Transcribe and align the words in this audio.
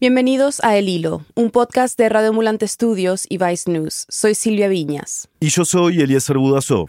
Bienvenidos 0.00 0.62
a 0.62 0.76
El 0.76 0.88
Hilo, 0.88 1.24
un 1.34 1.50
podcast 1.50 1.98
de 1.98 2.08
Radio 2.08 2.28
Ambulante 2.28 2.68
Studios 2.68 3.26
y 3.28 3.36
Vice 3.36 3.68
News. 3.68 4.06
Soy 4.08 4.36
Silvia 4.36 4.68
Viñas. 4.68 5.28
Y 5.40 5.48
yo 5.48 5.64
soy 5.64 6.00
Eliezer 6.00 6.38
Budasov. 6.38 6.88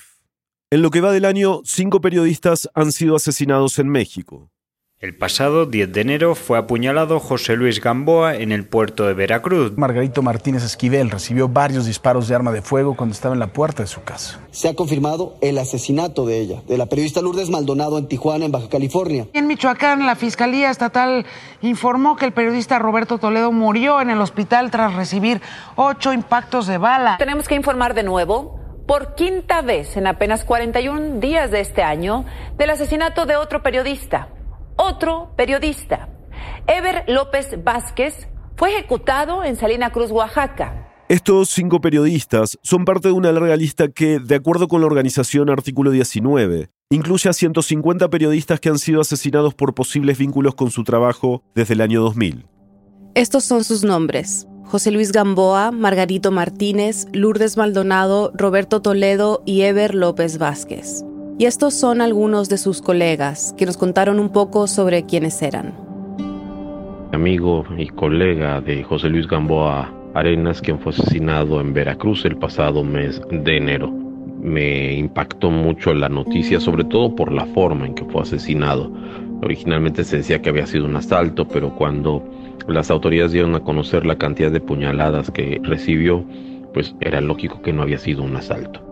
En 0.70 0.84
lo 0.84 0.92
que 0.92 1.02
va 1.02 1.12
del 1.12 1.26
año, 1.26 1.62
cinco 1.64 2.02
periodistas 2.02 2.70
han 2.76 2.92
sido 2.92 3.16
asesinados 3.16 3.80
en 3.80 3.90
México. 3.90 4.52
El 5.02 5.16
pasado 5.16 5.66
10 5.66 5.94
de 5.94 6.02
enero 6.02 6.36
fue 6.36 6.58
apuñalado 6.58 7.22
José 7.22 7.56
Luis 7.56 7.80
Gamboa 7.80 8.36
en 8.36 8.52
el 8.52 8.68
puerto 8.68 9.08
de 9.08 9.14
Veracruz. 9.14 9.78
Margarito 9.78 10.22
Martínez 10.22 10.62
Esquivel 10.62 11.10
recibió 11.10 11.48
varios 11.48 11.86
disparos 11.86 12.28
de 12.28 12.36
arma 12.36 12.52
de 12.52 12.62
fuego 12.62 12.98
cuando 12.98 13.14
estaba 13.14 13.34
en 13.34 13.40
la 13.40 13.54
puerta 13.54 13.82
de 13.82 13.88
su 13.88 14.04
casa. 14.04 14.42
Se 14.52 14.68
ha 14.68 14.76
confirmado 14.76 15.38
el 15.40 15.58
asesinato 15.58 16.26
de 16.26 16.42
ella, 16.42 16.64
de 16.68 16.78
la 16.78 16.88
periodista 16.88 17.22
Lourdes 17.22 17.50
Maldonado 17.50 17.98
en 17.98 18.10
Tijuana, 18.10 18.44
en 18.44 18.52
Baja 18.52 18.68
California. 18.68 19.28
En 19.32 19.48
Michoacán, 19.48 20.06
la 20.06 20.18
Fiscalía 20.18 20.70
Estatal 20.70 21.26
informó 21.62 22.18
que 22.18 22.26
el 22.26 22.34
periodista 22.34 22.78
Roberto 22.78 23.20
Toledo 23.20 23.54
murió 23.54 24.02
en 24.02 24.10
el 24.10 24.20
hospital 24.20 24.70
tras 24.70 24.96
recibir 24.96 25.42
ocho 25.78 26.12
impactos 26.12 26.68
de 26.68 26.78
bala. 26.78 27.16
Tenemos 27.20 27.48
que 27.48 27.56
informar 27.56 27.94
de 27.94 28.04
nuevo 28.04 28.60
por 28.86 29.16
quinta 29.16 29.62
vez 29.62 29.96
en 29.96 30.08
apenas 30.08 30.44
41 30.44 31.22
días 31.22 31.52
de 31.52 31.62
este 31.62 31.84
año 31.84 32.26
del 32.58 32.72
asesinato 32.72 33.26
de 33.26 33.38
otro 33.38 33.64
periodista, 33.64 34.28
otro 34.80 35.34
periodista. 35.36 36.10
Ever 36.66 37.04
López 37.08 37.64
Vázquez 37.64 38.28
fue 38.56 38.72
ejecutado 38.72 39.44
en 39.44 39.56
Salina 39.56 39.92
Cruz, 39.92 40.10
Oaxaca. 40.10 40.88
Estos 41.10 41.50
cinco 41.50 41.82
periodistas 41.82 42.58
son 42.62 42.86
parte 42.86 43.10
de 43.10 43.14
una 43.14 43.32
larga 43.32 43.56
lista 43.56 43.90
que, 43.90 44.20
de 44.20 44.36
acuerdo 44.36 44.68
con 44.68 44.82
la 44.82 44.88
organización 44.88 45.50
Artículo 45.50 45.92
19, 45.92 46.70
incluye 46.92 47.30
a 47.30 47.34
150 47.34 48.10
periodistas 48.10 48.60
que 48.60 48.70
han 48.70 48.80
sido 48.80 49.02
asesinados 49.02 49.54
por 49.54 49.74
posibles 49.74 50.18
vínculos 50.18 50.56
con 50.56 50.72
su 50.72 50.84
trabajo 50.84 51.44
desde 51.56 51.74
el 51.74 51.82
año 51.82 52.02
2000. 52.02 52.46
Estos 53.16 53.44
son 53.44 53.64
sus 53.64 53.84
nombres. 53.84 54.48
José 54.66 54.92
Luis 54.92 55.12
Gamboa, 55.12 55.72
Margarito 55.72 56.32
Martínez, 56.32 57.08
Lourdes 57.12 57.58
Maldonado, 57.58 58.32
Roberto 58.36 58.82
Toledo 58.82 59.42
y 59.46 59.62
Ever 59.62 59.96
López 59.96 60.38
Vázquez. 60.38 61.04
Y 61.40 61.46
estos 61.46 61.74
son 61.74 62.02
algunos 62.02 62.50
de 62.50 62.58
sus 62.58 62.82
colegas 62.82 63.56
que 63.58 63.66
nos 63.66 63.78
contaron 63.78 64.20
un 64.20 64.28
poco 64.28 64.68
sobre 64.68 65.06
quiénes 65.06 65.42
eran. 65.42 65.74
Amigo 67.14 67.64
y 67.78 67.88
colega 67.88 68.60
de 68.60 68.84
José 68.84 69.08
Luis 69.08 69.26
Gamboa 69.26 69.90
Arenas, 70.16 70.60
quien 70.60 70.80
fue 70.80 70.92
asesinado 70.92 71.62
en 71.62 71.74
Veracruz 71.74 72.26
el 72.26 72.36
pasado 72.36 72.84
mes 72.84 73.22
de 73.32 73.56
enero. 73.56 73.90
Me 73.90 74.96
impactó 74.96 75.50
mucho 75.50 75.94
la 75.94 76.10
noticia, 76.10 76.60
sobre 76.60 76.84
todo 76.84 77.16
por 77.16 77.32
la 77.32 77.46
forma 77.46 77.88
en 77.88 77.96
que 77.96 78.04
fue 78.04 78.24
asesinado. 78.24 78.92
Originalmente 79.42 80.04
se 80.04 80.18
decía 80.18 80.42
que 80.42 80.50
había 80.50 80.68
sido 80.68 80.84
un 80.84 80.98
asalto, 80.98 81.48
pero 81.48 81.74
cuando 81.74 82.22
las 82.68 82.92
autoridades 82.92 83.32
dieron 83.32 83.56
a 83.56 83.62
conocer 83.62 84.06
la 84.06 84.18
cantidad 84.18 84.52
de 84.52 84.60
puñaladas 84.60 85.32
que 85.32 85.62
recibió, 85.64 86.22
pues 86.74 86.94
era 87.00 87.22
lógico 87.22 87.62
que 87.62 87.72
no 87.72 87.84
había 87.84 87.98
sido 87.98 88.24
un 88.24 88.36
asalto. 88.36 88.89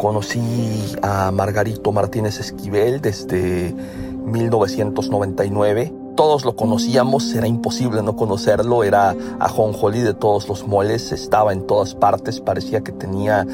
Conocí 0.00 0.96
a 1.02 1.30
Margarito 1.30 1.92
Martínez 1.92 2.40
Esquivel 2.40 3.02
desde 3.02 3.74
1999. 4.24 5.92
Todos 6.16 6.46
lo 6.46 6.56
conocíamos, 6.56 7.34
era 7.34 7.46
imposible 7.46 8.02
no 8.02 8.16
conocerlo, 8.16 8.82
era 8.82 9.14
ajonjolí 9.40 10.00
de 10.00 10.14
todos 10.14 10.48
los 10.48 10.66
moles, 10.66 11.12
estaba 11.12 11.52
en 11.52 11.66
todas 11.66 11.94
partes, 11.94 12.40
parecía 12.40 12.80
que 12.80 12.92
tenía 12.92 13.46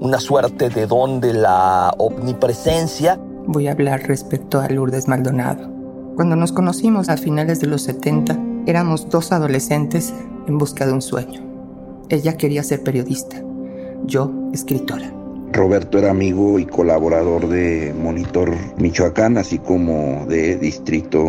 una 0.00 0.20
suerte 0.20 0.70
de 0.70 0.86
don 0.86 1.20
de 1.20 1.34
la 1.34 1.92
omnipresencia. 1.98 3.20
Voy 3.46 3.68
a 3.68 3.72
hablar 3.72 4.04
respecto 4.04 4.58
a 4.58 4.70
Lourdes 4.70 5.06
Maldonado. 5.06 5.68
Cuando 6.16 6.34
nos 6.34 6.52
conocimos 6.52 7.10
a 7.10 7.18
finales 7.18 7.60
de 7.60 7.66
los 7.66 7.82
70, 7.82 8.38
éramos 8.64 9.10
dos 9.10 9.32
adolescentes 9.32 10.14
en 10.46 10.56
busca 10.56 10.86
de 10.86 10.94
un 10.94 11.02
sueño. 11.02 11.42
Ella 12.08 12.38
quería 12.38 12.62
ser 12.62 12.82
periodista, 12.82 13.44
yo 14.06 14.32
escritora. 14.54 15.19
Roberto 15.52 15.98
era 15.98 16.10
amigo 16.10 16.58
y 16.58 16.66
colaborador 16.66 17.48
de 17.48 17.92
Monitor 17.94 18.54
Michoacán, 18.78 19.36
así 19.36 19.58
como 19.58 20.24
de 20.26 20.56
Distrito 20.56 21.24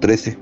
13. 0.00 0.36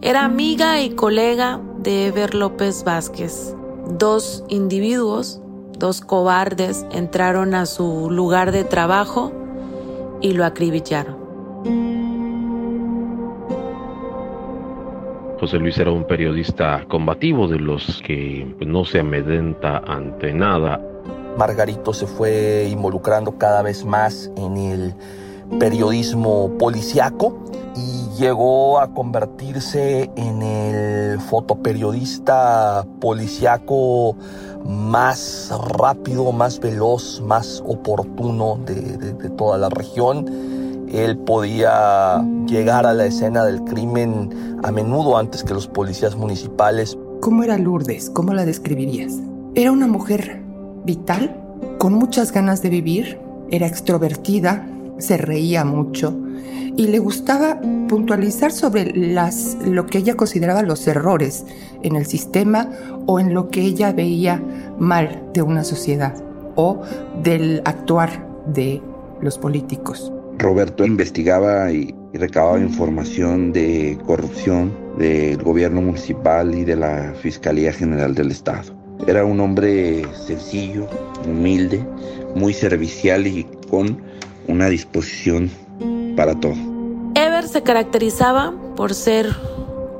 Era 0.00 0.24
amiga 0.24 0.80
y 0.80 0.90
colega 0.90 1.60
de 1.78 2.06
Ever 2.06 2.34
López 2.34 2.82
Vázquez. 2.84 3.54
Dos 3.98 4.44
individuos, 4.48 5.40
dos 5.78 6.00
cobardes, 6.00 6.86
entraron 6.92 7.54
a 7.54 7.66
su 7.66 8.10
lugar 8.10 8.52
de 8.52 8.64
trabajo 8.64 9.32
y 10.20 10.32
lo 10.32 10.44
acribillaron. 10.44 11.22
José 15.42 15.58
Luis 15.58 15.76
era 15.76 15.90
un 15.90 16.06
periodista 16.06 16.84
combativo 16.86 17.48
de 17.48 17.58
los 17.58 18.00
que 18.02 18.54
no 18.64 18.84
se 18.84 19.00
amedrenta 19.00 19.78
ante 19.78 20.32
nada. 20.32 20.80
Margarito 21.36 21.94
se 21.94 22.06
fue 22.06 22.68
involucrando 22.70 23.38
cada 23.38 23.62
vez 23.62 23.84
más 23.84 24.30
en 24.36 24.56
el 24.56 24.94
periodismo 25.58 26.50
policiaco 26.58 27.38
y 27.76 28.20
llegó 28.20 28.80
a 28.80 28.92
convertirse 28.92 30.10
en 30.16 30.42
el 30.42 31.20
fotoperiodista 31.20 32.86
policiaco 33.00 34.16
más 34.64 35.52
rápido, 35.78 36.30
más 36.32 36.60
veloz, 36.60 37.20
más 37.20 37.62
oportuno 37.66 38.58
de, 38.64 38.74
de, 38.74 39.12
de, 39.14 39.30
toda 39.30 39.58
la 39.58 39.68
región. 39.68 40.86
Él 40.92 41.16
podía 41.18 42.22
llegar 42.46 42.86
a 42.86 42.92
la 42.92 43.06
escena 43.06 43.44
del 43.44 43.64
crimen 43.64 44.58
a 44.62 44.70
menudo 44.70 45.16
antes 45.16 45.42
que 45.42 45.54
los 45.54 45.66
policías 45.66 46.14
municipales. 46.14 46.96
¿Cómo 47.20 47.42
era 47.42 47.56
Lourdes? 47.56 48.10
¿Cómo 48.10 48.34
la 48.34 48.44
describirías? 48.44 49.14
Era 49.54 49.72
una 49.72 49.86
mujer 49.86 50.41
vital, 50.84 51.36
con 51.78 51.94
muchas 51.94 52.32
ganas 52.32 52.62
de 52.62 52.70
vivir, 52.70 53.18
era 53.50 53.66
extrovertida, 53.66 54.66
se 54.98 55.16
reía 55.16 55.64
mucho 55.64 56.16
y 56.76 56.86
le 56.86 56.98
gustaba 56.98 57.60
puntualizar 57.88 58.52
sobre 58.52 58.96
las, 58.96 59.58
lo 59.66 59.86
que 59.86 59.98
ella 59.98 60.14
consideraba 60.14 60.62
los 60.62 60.86
errores 60.86 61.44
en 61.82 61.96
el 61.96 62.06
sistema 62.06 62.70
o 63.06 63.20
en 63.20 63.34
lo 63.34 63.48
que 63.48 63.60
ella 63.60 63.92
veía 63.92 64.42
mal 64.78 65.22
de 65.34 65.42
una 65.42 65.64
sociedad 65.64 66.14
o 66.54 66.82
del 67.22 67.62
actuar 67.64 68.26
de 68.46 68.80
los 69.20 69.38
políticos. 69.38 70.12
Roberto 70.38 70.84
investigaba 70.84 71.70
y, 71.70 71.94
y 72.12 72.18
recababa 72.18 72.58
información 72.58 73.52
de 73.52 73.98
corrupción 74.06 74.72
del 74.98 75.42
gobierno 75.42 75.82
municipal 75.82 76.54
y 76.54 76.64
de 76.64 76.76
la 76.76 77.14
Fiscalía 77.20 77.72
General 77.72 78.14
del 78.14 78.30
Estado. 78.30 78.81
Era 79.06 79.24
un 79.24 79.40
hombre 79.40 80.04
sencillo, 80.14 80.86
humilde, 81.26 81.84
muy 82.34 82.54
servicial 82.54 83.26
y 83.26 83.44
con 83.68 84.00
una 84.48 84.68
disposición 84.68 85.50
para 86.16 86.38
todo. 86.38 86.54
Ever 87.14 87.46
se 87.46 87.62
caracterizaba 87.62 88.54
por 88.76 88.94
ser 88.94 89.34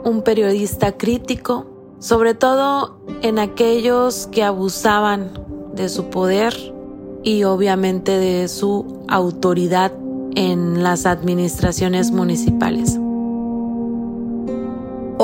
un 0.04 0.22
periodista 0.22 0.92
crítico, 0.92 1.66
sobre 1.98 2.34
todo 2.34 2.98
en 3.22 3.38
aquellos 3.38 4.28
que 4.28 4.42
abusaban 4.42 5.30
de 5.74 5.88
su 5.88 6.10
poder 6.10 6.54
y 7.22 7.44
obviamente 7.44 8.18
de 8.18 8.48
su 8.48 9.04
autoridad 9.08 9.92
en 10.34 10.82
las 10.82 11.06
administraciones 11.06 12.10
municipales. 12.10 12.98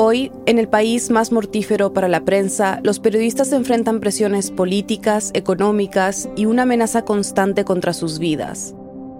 Hoy, 0.01 0.31
en 0.45 0.59
el 0.59 0.69
país 0.69 1.09
más 1.09 1.33
mortífero 1.33 1.91
para 1.91 2.07
la 2.07 2.23
prensa, 2.23 2.79
los 2.83 3.01
periodistas 3.01 3.51
enfrentan 3.51 3.99
presiones 3.99 4.49
políticas, 4.49 5.29
económicas 5.33 6.29
y 6.37 6.45
una 6.45 6.61
amenaza 6.61 7.03
constante 7.03 7.65
contra 7.65 7.91
sus 7.91 8.17
vidas. 8.17 8.73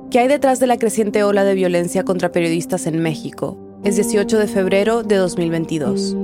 ¿Qué 0.09 0.19
hay 0.19 0.29
detrás 0.29 0.61
de 0.61 0.67
la 0.67 0.79
creciente 0.79 1.21
ola 1.25 1.43
de 1.43 1.53
violencia 1.53 2.05
contra 2.05 2.31
periodistas 2.31 2.87
en 2.87 2.99
México? 2.99 3.57
Es 3.83 3.97
18 3.97 4.37
de 4.37 4.47
febrero 4.47 5.03
de 5.03 5.17
2022. 5.17 6.15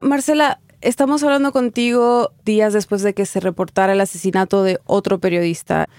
Marcela, 0.00 0.62
estamos 0.80 1.22
hablando 1.22 1.52
contigo 1.52 2.32
días 2.46 2.72
después 2.72 3.02
de 3.02 3.12
que 3.12 3.26
se 3.26 3.40
reportara 3.40 3.92
el 3.92 4.00
asesinato 4.00 4.62
de 4.62 4.78
otro 4.86 5.18
periodista 5.18 5.90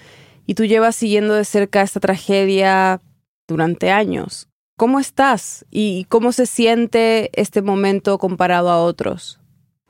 y 0.52 0.54
tú 0.54 0.66
llevas 0.66 0.96
siguiendo 0.96 1.32
de 1.32 1.46
cerca 1.46 1.80
esta 1.80 1.98
tragedia 1.98 3.00
durante 3.48 3.90
años. 3.90 4.50
¿Cómo 4.76 5.00
estás 5.00 5.64
y 5.70 6.04
cómo 6.10 6.30
se 6.32 6.44
siente 6.44 7.30
este 7.40 7.62
momento 7.62 8.18
comparado 8.18 8.68
a 8.68 8.76
otros? 8.76 9.40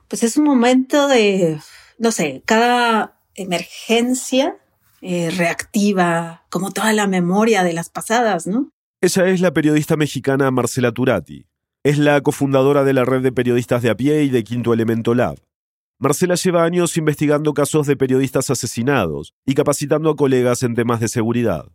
Pues 0.06 0.22
es 0.22 0.36
un 0.36 0.44
momento 0.44 1.08
de, 1.08 1.58
no 1.98 2.12
sé, 2.12 2.44
cada 2.46 3.18
emergencia 3.34 4.56
eh, 5.00 5.32
reactiva 5.36 6.44
como 6.48 6.70
toda 6.70 6.92
la 6.92 7.08
memoria 7.08 7.64
de 7.64 7.72
las 7.72 7.90
pasadas, 7.90 8.46
¿no? 8.46 8.70
Esa 9.00 9.26
es 9.26 9.40
la 9.40 9.52
periodista 9.52 9.96
mexicana 9.96 10.48
Marcela 10.52 10.92
Turati. 10.92 11.44
Es 11.82 11.98
la 11.98 12.20
cofundadora 12.20 12.84
de 12.84 12.92
la 12.92 13.04
red 13.04 13.22
de 13.22 13.32
periodistas 13.32 13.82
de 13.82 13.90
a 13.90 13.96
pie 13.96 14.22
y 14.22 14.28
de 14.28 14.44
Quinto 14.44 14.72
Elemento 14.72 15.16
Lab. 15.16 15.40
Marcela 16.02 16.34
lleva 16.34 16.64
años 16.64 16.96
investigando 16.96 17.54
casos 17.54 17.86
de 17.86 17.96
periodistas 17.96 18.50
asesinados 18.50 19.34
y 19.46 19.54
capacitando 19.54 20.10
a 20.10 20.16
colegas 20.16 20.64
en 20.64 20.74
temas 20.74 20.98
de 20.98 21.06
seguridad. 21.06 21.66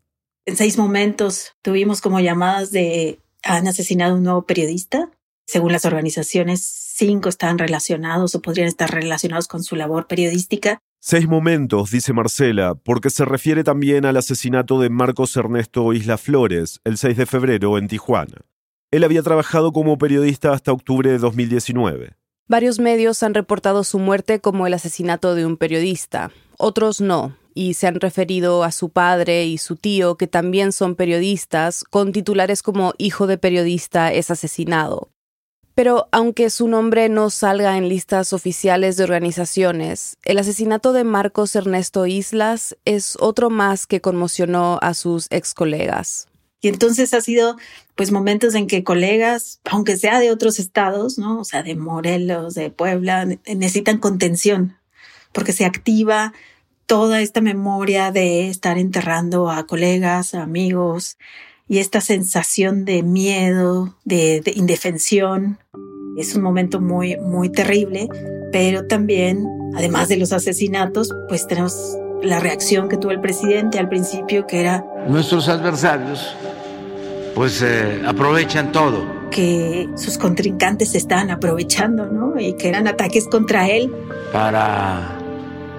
En 0.46 0.58
seis 0.58 0.78
momentos 0.78 1.54
tuvimos 1.62 2.02
como 2.02 2.20
llamadas 2.20 2.72
de 2.72 3.20
han 3.42 3.70
asesinado 3.70 4.16
a 4.16 4.18
un 4.18 4.24
nuevo 4.24 4.46
periodista. 4.46 5.10
Según 5.46 5.72
las 5.72 5.86
organizaciones, 5.86 6.62
cinco 6.62 7.30
están 7.30 7.58
relacionados 7.58 8.36
o 8.36 8.42
podrían 8.42 8.68
estar 8.68 8.92
relacionados 8.92 9.48
con 9.48 9.64
su 9.64 9.78
labor 9.78 10.08
periodística. 10.08 10.80
Seis 11.00 11.26
momentos, 11.26 11.92
dice 11.92 12.12
Marcela, 12.12 12.76
porque 12.76 13.10
se 13.10 13.24
refiere 13.24 13.64
también 13.64 14.04
al 14.04 14.18
asesinato 14.18 14.82
de 14.82 14.90
Marcos 14.90 15.38
Ernesto 15.38 15.94
Isla 15.94 16.18
Flores 16.18 16.82
el 16.84 16.98
6 16.98 17.16
de 17.16 17.26
febrero 17.28 17.78
en 17.78 17.88
Tijuana. 17.88 18.42
Él 18.92 19.06
había 19.06 19.24
trabajado 19.24 19.72
como 19.72 19.98
periodista 19.98 20.52
hasta 20.52 20.74
octubre 20.74 21.10
de 21.10 21.18
2019. 21.18 22.18
Varios 22.50 22.80
medios 22.80 23.24
han 23.24 23.34
reportado 23.34 23.84
su 23.84 24.00
muerte 24.00 24.40
como 24.40 24.68
el 24.68 24.74
asesinato 24.74 25.36
de 25.36 25.46
un 25.46 25.58
periodista, 25.58 26.32
otros 26.58 27.02
no, 27.02 27.36
y 27.54 27.74
se 27.74 27.88
han 27.88 28.00
referido 28.00 28.64
a 28.64 28.72
su 28.72 28.90
padre 28.90 29.46
y 29.46 29.58
su 29.58 29.76
tío, 29.76 30.16
que 30.16 30.28
también 30.28 30.72
son 30.72 30.96
periodistas, 30.96 31.84
con 31.84 32.14
titulares 32.14 32.64
como 32.64 32.94
hijo 32.98 33.28
de 33.28 33.38
periodista 33.38 34.14
es 34.14 34.32
asesinado. 34.32 35.10
Pero 35.76 36.08
aunque 36.14 36.50
su 36.50 36.70
nombre 36.70 37.10
no 37.10 37.30
salga 37.30 37.78
en 37.78 37.90
listas 37.90 38.32
oficiales 38.32 38.96
de 38.96 39.04
organizaciones, 39.04 40.18
el 40.24 40.38
asesinato 40.38 40.94
de 40.94 41.04
Marcos 41.04 41.54
Ernesto 41.54 42.06
Islas 42.06 42.78
es 42.86 43.18
otro 43.20 43.50
más 43.50 43.88
que 43.88 44.00
conmocionó 44.00 44.80
a 44.82 44.94
sus 44.94 45.28
ex 45.32 45.54
colegas. 45.54 46.30
Y 46.62 46.70
entonces 46.70 47.14
ha 47.14 47.22
sido 47.22 47.58
pues 47.96 48.12
momentos 48.12 48.56
en 48.56 48.68
que 48.68 48.84
colegas, 48.84 49.60
aunque 49.66 49.98
sea 49.98 50.20
de 50.20 50.32
otros 50.32 50.60
estados, 50.60 51.18
¿no? 51.18 51.40
O 51.40 51.44
sea, 51.44 51.64
de 51.64 51.76
Morelos, 51.76 52.54
de 52.54 52.70
Puebla, 52.70 53.26
necesitan 53.26 53.98
contención, 53.98 54.78
porque 55.34 55.54
se 55.54 55.66
activa 55.66 56.34
toda 56.86 57.22
esta 57.22 57.42
memoria 57.42 58.12
de 58.12 58.50
estar 58.50 58.78
enterrando 58.78 59.50
a 59.50 59.66
colegas, 59.68 60.34
amigos, 60.34 61.18
y 61.68 61.80
esta 61.80 62.02
sensación 62.02 62.86
de 62.86 63.04
miedo, 63.04 63.96
de, 64.06 64.42
de, 64.42 64.52
indefensión. 64.56 65.60
Es 66.18 66.34
un 66.36 66.42
momento 66.42 66.80
muy, 66.80 67.18
muy 67.18 67.52
terrible, 67.52 68.08
pero 68.52 68.88
también, 68.88 69.46
además 69.76 70.08
de 70.08 70.18
los 70.18 70.32
asesinatos, 70.32 71.14
pues 71.28 71.46
tenemos 71.46 71.98
la 72.22 72.40
reacción 72.40 72.90
que 72.90 72.98
tuvo 72.98 73.12
el 73.12 73.22
presidente 73.22 73.80
al 73.80 73.90
principio, 73.90 74.48
que 74.48 74.62
era... 74.62 74.86
Nuestros 75.08 75.48
adversarios 75.50 76.36
pues 77.38 77.62
eh, 77.62 78.02
aprovechan 78.04 78.72
todo. 78.72 79.06
Que 79.30 79.88
sus 79.96 80.18
contrincantes 80.18 80.94
se 80.94 80.98
estaban 80.98 81.30
aprovechando, 81.30 82.08
¿no? 82.08 82.40
Y 82.40 82.54
que 82.54 82.68
eran 82.68 82.88
ataques 82.88 83.28
contra 83.28 83.70
él. 83.70 83.94
Para 84.34 85.20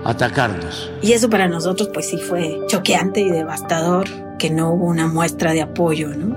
atacarnos. 0.04 0.88
Y 1.02 1.14
eso 1.14 1.28
para 1.28 1.48
nosotros 1.48 1.90
pues 1.92 2.08
sí 2.08 2.16
fue 2.16 2.60
choqueante 2.68 3.22
y 3.22 3.30
devastador 3.30 4.06
que 4.38 4.50
no 4.50 4.70
hubo 4.70 4.86
una 4.86 5.08
muestra 5.08 5.52
de 5.52 5.62
apoyo, 5.62 6.10
¿no? 6.10 6.36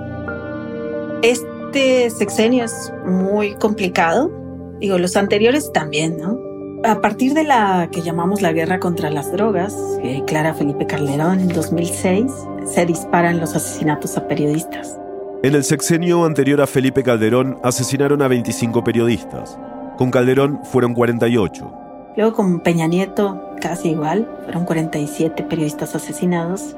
Este 1.21 2.09
sexenio 2.09 2.65
es 2.65 2.91
muy 3.05 3.53
complicado. 3.53 4.31
Digo, 4.79 4.97
los 4.97 5.15
anteriores 5.17 5.71
también, 5.71 6.17
¿no? 6.17 6.50
A 6.83 6.99
partir 6.99 7.35
de 7.35 7.43
la 7.43 7.89
que 7.91 8.01
llamamos 8.01 8.41
la 8.41 8.53
guerra 8.53 8.79
contra 8.79 9.11
las 9.11 9.31
drogas, 9.31 9.75
que 10.01 10.13
declara 10.15 10.55
Felipe 10.55 10.87
Calderón 10.87 11.39
en 11.39 11.49
2006, 11.49 12.31
se 12.65 12.87
disparan 12.87 13.39
los 13.39 13.55
asesinatos 13.55 14.17
a 14.17 14.27
periodistas. 14.27 14.97
En 15.43 15.53
el 15.53 15.63
sexenio 15.63 16.25
anterior 16.25 16.59
a 16.59 16.65
Felipe 16.65 17.03
Calderón 17.03 17.59
asesinaron 17.61 18.23
a 18.23 18.27
25 18.27 18.83
periodistas. 18.83 19.59
Con 19.95 20.09
Calderón 20.09 20.59
fueron 20.63 20.95
48. 20.95 21.71
Luego 22.17 22.33
con 22.33 22.61
Peña 22.61 22.87
Nieto 22.87 23.55
casi 23.61 23.89
igual, 23.89 24.27
fueron 24.45 24.65
47 24.65 25.43
periodistas 25.43 25.93
asesinados. 25.93 26.75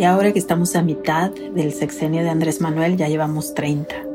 Y 0.00 0.02
ahora 0.02 0.32
que 0.32 0.40
estamos 0.40 0.74
a 0.74 0.82
mitad 0.82 1.30
del 1.30 1.72
sexenio 1.72 2.24
de 2.24 2.30
Andrés 2.30 2.60
Manuel 2.60 2.96
ya 2.96 3.06
llevamos 3.06 3.54
30 3.54 4.13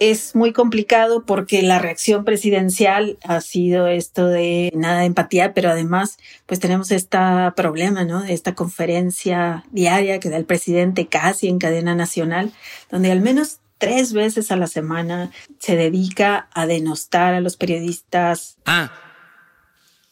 es 0.00 0.34
muy 0.34 0.52
complicado 0.52 1.24
porque 1.26 1.62
la 1.62 1.78
reacción 1.78 2.24
presidencial 2.24 3.18
ha 3.22 3.42
sido 3.42 3.86
esto 3.86 4.26
de 4.26 4.72
nada 4.74 5.00
de 5.00 5.06
empatía, 5.06 5.52
pero 5.52 5.70
además 5.70 6.16
pues 6.46 6.58
tenemos 6.58 6.90
este 6.90 7.18
problema, 7.54 8.04
¿no? 8.04 8.22
De 8.22 8.32
esta 8.32 8.54
conferencia 8.54 9.64
diaria 9.70 10.18
que 10.18 10.30
da 10.30 10.38
el 10.38 10.46
presidente 10.46 11.06
casi 11.06 11.48
en 11.48 11.58
cadena 11.58 11.94
nacional, 11.94 12.50
donde 12.90 13.12
al 13.12 13.20
menos 13.20 13.58
tres 13.76 14.14
veces 14.14 14.50
a 14.50 14.56
la 14.56 14.68
semana 14.68 15.32
se 15.58 15.76
dedica 15.76 16.48
a 16.54 16.66
denostar 16.66 17.34
a 17.34 17.40
los 17.40 17.58
periodistas. 17.58 18.56
Ah, 18.64 18.92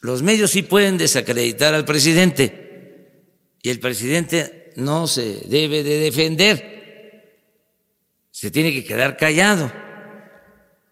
los 0.00 0.22
medios 0.22 0.50
sí 0.50 0.62
pueden 0.62 0.98
desacreditar 0.98 1.72
al 1.72 1.86
presidente 1.86 3.22
y 3.62 3.70
el 3.70 3.80
presidente 3.80 4.70
no 4.76 5.06
se 5.06 5.40
debe 5.48 5.82
de 5.82 5.98
defender 5.98 6.77
se 8.40 8.52
tiene 8.52 8.72
que 8.72 8.84
quedar 8.84 9.16
callado. 9.16 9.72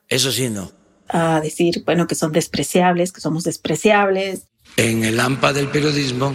Eso 0.08 0.32
sí, 0.32 0.50
no. 0.50 0.72
A 1.08 1.40
decir, 1.40 1.84
bueno, 1.86 2.08
que 2.08 2.16
son 2.16 2.32
despreciables, 2.32 3.12
que 3.12 3.20
somos 3.20 3.44
despreciables. 3.44 4.48
En 4.76 5.04
el 5.04 5.20
AMPA 5.20 5.52
del 5.52 5.68
periodismo 5.68 6.34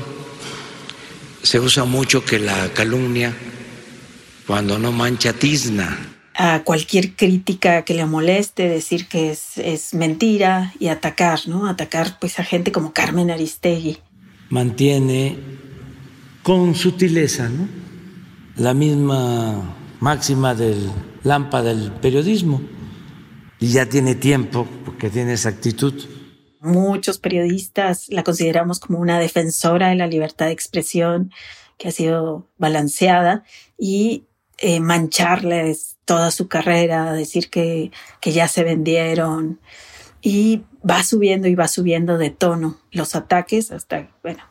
se 1.44 1.60
usa 1.60 1.84
mucho 1.84 2.24
que 2.24 2.40
la 2.40 2.72
calumnia, 2.72 3.36
cuando 4.48 4.80
no 4.80 4.94
mancha, 4.94 5.34
tizna. 5.34 6.16
A 6.34 6.64
cualquier 6.64 7.14
crítica 7.18 7.84
que 7.84 7.94
le 7.94 8.06
moleste, 8.06 8.70
decir 8.70 9.10
que 9.10 9.32
es, 9.32 9.58
es 9.58 9.94
mentira 9.94 10.74
y 10.80 10.88
atacar, 10.88 11.42
¿no? 11.46 11.68
Atacar 11.68 12.20
pues 12.22 12.40
a 12.40 12.46
gente 12.46 12.72
como 12.72 12.94
Carmen 12.94 13.32
Aristegui. 13.32 13.98
Mantiene 14.50 15.38
con 16.42 16.74
sutileza, 16.74 17.50
¿no? 17.50 17.68
La 18.56 18.74
misma 18.74 19.76
máxima 20.02 20.56
del 20.56 20.92
lámpara 21.24 21.70
del 21.70 21.92
periodismo 21.92 22.60
y 23.60 23.68
ya 23.68 23.86
tiene 23.86 24.16
tiempo 24.16 24.68
porque 24.84 25.10
tiene 25.10 25.34
esa 25.34 25.50
actitud. 25.50 25.94
Muchos 26.60 27.20
periodistas 27.20 28.08
la 28.10 28.24
consideramos 28.24 28.80
como 28.80 29.00
una 29.00 29.20
defensora 29.20 29.90
de 29.90 29.96
la 29.96 30.08
libertad 30.08 30.48
de 30.48 30.52
expresión 30.52 31.32
que 31.78 31.88
ha 31.88 31.92
sido 31.92 32.48
balanceada 32.58 33.44
y 33.78 34.26
eh, 34.58 34.80
mancharles 34.80 35.98
toda 36.06 36.32
su 36.32 36.48
carrera, 36.48 37.14
decir 37.14 37.50
que, 37.50 37.92
que 38.20 38.32
ya 38.32 38.48
se 38.48 38.64
vendieron 38.64 39.60
y 40.22 40.64
va 40.88 41.04
subiendo 41.04 41.48
y 41.48 41.56
va 41.56 41.68
subiendo 41.68 42.18
de 42.18 42.32
tono 42.32 42.78
los 42.92 43.16
ataques 43.16 43.72
hasta, 43.72 44.10
bueno, 44.24 44.44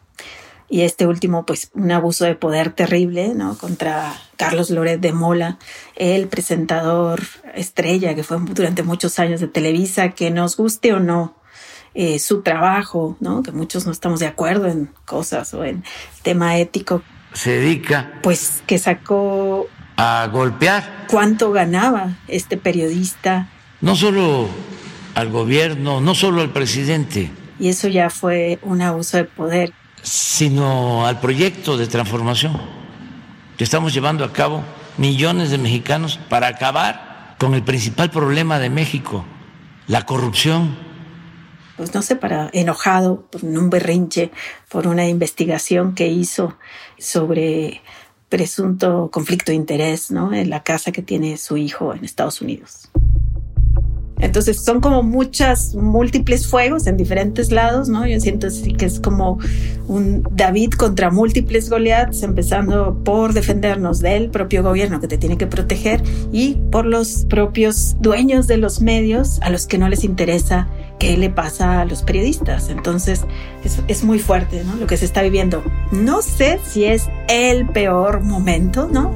y 0.70 0.82
este 0.82 1.08
último, 1.08 1.44
pues 1.44 1.70
un 1.74 1.90
abuso 1.90 2.24
de 2.24 2.36
poder 2.36 2.70
terrible, 2.70 3.34
¿no? 3.34 3.58
Contra 3.58 4.14
Carlos 4.36 4.70
Loret 4.70 5.00
de 5.00 5.12
Mola, 5.12 5.58
el 5.96 6.28
presentador 6.28 7.22
estrella 7.54 8.14
que 8.14 8.22
fue 8.22 8.38
durante 8.40 8.84
muchos 8.84 9.18
años 9.18 9.40
de 9.40 9.48
Televisa, 9.48 10.10
que 10.10 10.30
nos 10.30 10.56
guste 10.56 10.92
o 10.92 11.00
no 11.00 11.34
eh, 11.94 12.20
su 12.20 12.42
trabajo, 12.42 13.16
¿no? 13.18 13.42
Que 13.42 13.50
muchos 13.50 13.84
no 13.84 13.90
estamos 13.90 14.20
de 14.20 14.28
acuerdo 14.28 14.68
en 14.68 14.90
cosas 15.04 15.52
o 15.54 15.64
en 15.64 15.82
tema 16.22 16.56
ético. 16.56 17.02
Se 17.32 17.50
dedica. 17.58 18.20
Pues 18.22 18.62
que 18.64 18.78
sacó. 18.78 19.66
A 19.96 20.28
golpear. 20.32 21.06
¿Cuánto 21.10 21.50
ganaba 21.50 22.16
este 22.28 22.56
periodista? 22.56 23.48
No 23.80 23.96
solo 23.96 24.48
al 25.16 25.30
gobierno, 25.30 26.00
no 26.00 26.14
solo 26.14 26.42
al 26.42 26.52
presidente. 26.52 27.28
Y 27.58 27.68
eso 27.68 27.88
ya 27.88 28.08
fue 28.08 28.60
un 28.62 28.82
abuso 28.82 29.16
de 29.16 29.24
poder 29.24 29.72
sino 30.02 31.06
al 31.06 31.20
proyecto 31.20 31.76
de 31.76 31.86
transformación 31.86 32.60
que 33.56 33.64
estamos 33.64 33.92
llevando 33.92 34.24
a 34.24 34.32
cabo 34.32 34.62
millones 34.96 35.50
de 35.50 35.58
mexicanos 35.58 36.18
para 36.28 36.48
acabar 36.48 37.36
con 37.38 37.54
el 37.54 37.62
principal 37.62 38.10
problema 38.10 38.58
de 38.58 38.70
México, 38.70 39.24
la 39.86 40.04
corrupción. 40.04 40.76
Pues 41.76 41.94
no 41.94 42.02
sé, 42.02 42.16
para 42.16 42.50
enojado 42.52 43.22
por 43.30 43.42
un 43.42 43.70
berrinche, 43.70 44.30
por 44.68 44.86
una 44.86 45.08
investigación 45.08 45.94
que 45.94 46.08
hizo 46.08 46.58
sobre 46.98 47.80
presunto 48.28 49.10
conflicto 49.10 49.52
de 49.52 49.56
interés, 49.56 50.10
¿no? 50.10 50.32
En 50.32 50.50
la 50.50 50.62
casa 50.62 50.92
que 50.92 51.02
tiene 51.02 51.38
su 51.38 51.56
hijo 51.56 51.94
en 51.94 52.04
Estados 52.04 52.42
Unidos. 52.42 52.89
Entonces 54.20 54.62
son 54.62 54.80
como 54.80 55.02
muchas, 55.02 55.74
múltiples 55.74 56.46
fuegos 56.46 56.86
en 56.86 56.96
diferentes 56.96 57.50
lados, 57.50 57.88
¿no? 57.88 58.06
Yo 58.06 58.20
siento 58.20 58.48
que 58.76 58.84
es 58.84 59.00
como 59.00 59.38
un 59.86 60.22
David 60.30 60.72
contra 60.72 61.10
múltiples 61.10 61.70
Goliaths, 61.70 62.22
empezando 62.22 63.02
por 63.02 63.32
defendernos 63.32 64.00
del 64.00 64.30
propio 64.30 64.62
gobierno 64.62 65.00
que 65.00 65.08
te 65.08 65.18
tiene 65.18 65.38
que 65.38 65.46
proteger 65.46 66.02
y 66.32 66.56
por 66.70 66.86
los 66.86 67.24
propios 67.26 67.96
dueños 68.00 68.46
de 68.46 68.58
los 68.58 68.80
medios 68.80 69.40
a 69.40 69.50
los 69.50 69.66
que 69.66 69.78
no 69.78 69.88
les 69.88 70.04
interesa 70.04 70.68
qué 70.98 71.16
le 71.16 71.30
pasa 71.30 71.80
a 71.80 71.84
los 71.86 72.02
periodistas. 72.02 72.68
Entonces 72.68 73.24
es, 73.64 73.82
es 73.88 74.04
muy 74.04 74.18
fuerte, 74.18 74.62
¿no? 74.64 74.76
Lo 74.76 74.86
que 74.86 74.96
se 74.96 75.06
está 75.06 75.22
viviendo. 75.22 75.62
No 75.92 76.20
sé 76.22 76.60
si 76.64 76.84
es 76.84 77.08
el 77.28 77.66
peor 77.66 78.20
momento, 78.20 78.88
¿no? 78.92 79.10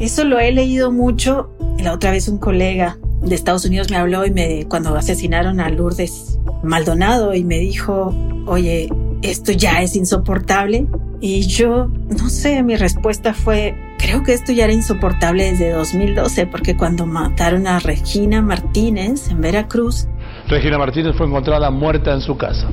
Eso 0.00 0.24
lo 0.24 0.38
he 0.38 0.52
leído 0.52 0.90
mucho. 0.90 1.50
La 1.78 1.92
otra 1.92 2.10
vez 2.10 2.28
un 2.28 2.38
colega 2.38 2.98
de 3.20 3.34
Estados 3.34 3.64
Unidos 3.64 3.90
me 3.90 3.96
habló 3.96 4.24
y 4.24 4.30
me 4.30 4.66
cuando 4.68 4.94
asesinaron 4.96 5.60
a 5.60 5.68
Lourdes 5.70 6.38
Maldonado 6.62 7.34
y 7.34 7.44
me 7.44 7.58
dijo, 7.58 8.14
oye, 8.46 8.88
esto 9.22 9.52
ya 9.52 9.82
es 9.82 9.96
insoportable. 9.96 10.86
Y 11.20 11.42
yo, 11.48 11.88
no 12.08 12.28
sé, 12.28 12.62
mi 12.62 12.76
respuesta 12.76 13.34
fue, 13.34 13.74
creo 13.98 14.22
que 14.22 14.32
esto 14.32 14.52
ya 14.52 14.64
era 14.64 14.72
insoportable 14.72 15.50
desde 15.50 15.72
2012, 15.72 16.46
porque 16.46 16.76
cuando 16.76 17.06
mataron 17.06 17.66
a 17.66 17.80
Regina 17.80 18.40
Martínez 18.40 19.28
en 19.28 19.40
Veracruz, 19.40 20.06
Regina 20.48 20.78
Martínez 20.78 21.14
fue 21.16 21.26
encontrada 21.26 21.70
muerta 21.70 22.14
en 22.14 22.22
su 22.22 22.36
casa. 22.36 22.68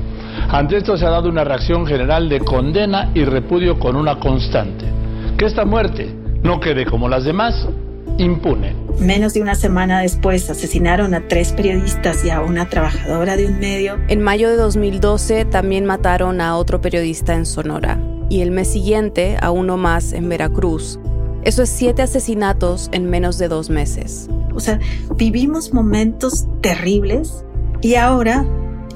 Ante 0.48 0.78
esto 0.78 0.96
se 0.96 1.04
ha 1.04 1.10
dado 1.10 1.28
una 1.28 1.44
reacción 1.44 1.86
general 1.86 2.28
de 2.28 2.40
condena 2.40 3.10
y 3.14 3.24
repudio 3.24 3.78
con 3.78 3.96
una 3.96 4.18
constante. 4.18 4.86
Que 5.36 5.44
esta 5.44 5.66
muerte 5.66 6.14
no 6.42 6.58
quede 6.58 6.86
como 6.86 7.08
las 7.08 7.24
demás, 7.24 7.68
impune. 8.18 8.74
Menos 8.98 9.34
de 9.34 9.42
una 9.42 9.54
semana 9.54 10.00
después 10.00 10.48
asesinaron 10.48 11.14
a 11.14 11.28
tres 11.28 11.52
periodistas 11.52 12.24
y 12.24 12.30
a 12.30 12.40
una 12.40 12.68
trabajadora 12.68 13.36
de 13.36 13.46
un 13.46 13.58
medio. 13.58 13.98
En 14.08 14.22
mayo 14.22 14.48
de 14.48 14.56
2012 14.56 15.44
también 15.44 15.84
mataron 15.84 16.40
a 16.40 16.56
otro 16.56 16.80
periodista 16.80 17.34
en 17.34 17.46
Sonora 17.46 18.00
y 18.28 18.40
el 18.40 18.50
mes 18.50 18.72
siguiente 18.72 19.36
a 19.40 19.50
uno 19.50 19.76
más 19.76 20.12
en 20.12 20.28
Veracruz. 20.28 20.98
Eso 21.42 21.62
es 21.62 21.70
siete 21.70 22.02
asesinatos 22.02 22.88
en 22.92 23.08
menos 23.08 23.38
de 23.38 23.48
dos 23.48 23.70
meses. 23.70 24.28
O 24.54 24.60
sea, 24.60 24.80
vivimos 25.16 25.72
momentos 25.72 26.46
terribles 26.60 27.44
y 27.82 27.94
ahora 27.94 28.44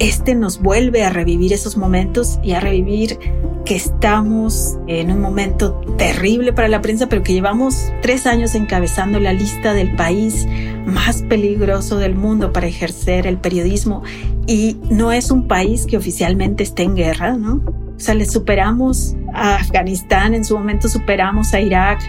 este 0.00 0.34
nos 0.34 0.60
vuelve 0.60 1.04
a 1.04 1.10
revivir 1.10 1.52
esos 1.52 1.76
momentos 1.76 2.40
y 2.42 2.52
a 2.52 2.60
revivir 2.60 3.18
que 3.66 3.76
estamos 3.76 4.78
en 4.86 5.12
un 5.12 5.20
momento 5.20 5.74
terrible 5.98 6.54
para 6.54 6.68
la 6.68 6.80
prensa, 6.80 7.08
pero 7.08 7.22
que 7.22 7.34
llevamos 7.34 7.92
tres 8.00 8.26
años 8.26 8.54
encabezando 8.54 9.20
la 9.20 9.34
lista 9.34 9.74
del 9.74 9.94
país 9.94 10.48
más 10.86 11.22
peligroso 11.22 11.98
del 11.98 12.14
mundo 12.14 12.50
para 12.52 12.66
ejercer 12.66 13.26
el 13.26 13.36
periodismo 13.36 14.02
y 14.46 14.78
no 14.90 15.12
es 15.12 15.30
un 15.30 15.46
país 15.46 15.84
que 15.86 15.98
oficialmente 15.98 16.62
esté 16.62 16.82
en 16.82 16.96
guerra, 16.96 17.36
¿no? 17.36 17.62
O 17.94 18.00
sea, 18.02 18.14
le 18.14 18.24
superamos 18.24 19.14
a 19.34 19.56
Afganistán, 19.56 20.32
en 20.32 20.46
su 20.46 20.56
momento 20.56 20.88
superamos 20.88 21.52
a 21.52 21.60
Irak 21.60 22.00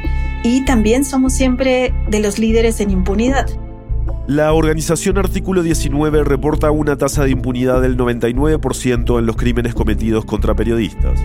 y 0.43 0.63
también 0.63 1.03
somos 1.03 1.33
siempre 1.33 1.93
de 2.07 2.21
los 2.21 2.39
líderes 2.39 2.79
en 2.79 2.89
impunidad. 2.89 3.47
La 4.31 4.53
organización 4.53 5.17
Artículo 5.17 5.61
19 5.61 6.23
reporta 6.23 6.71
una 6.71 6.97
tasa 6.97 7.25
de 7.25 7.31
impunidad 7.31 7.81
del 7.81 7.97
99% 7.97 9.19
en 9.19 9.25
los 9.25 9.35
crímenes 9.35 9.75
cometidos 9.75 10.23
contra 10.23 10.55
periodistas. 10.55 11.19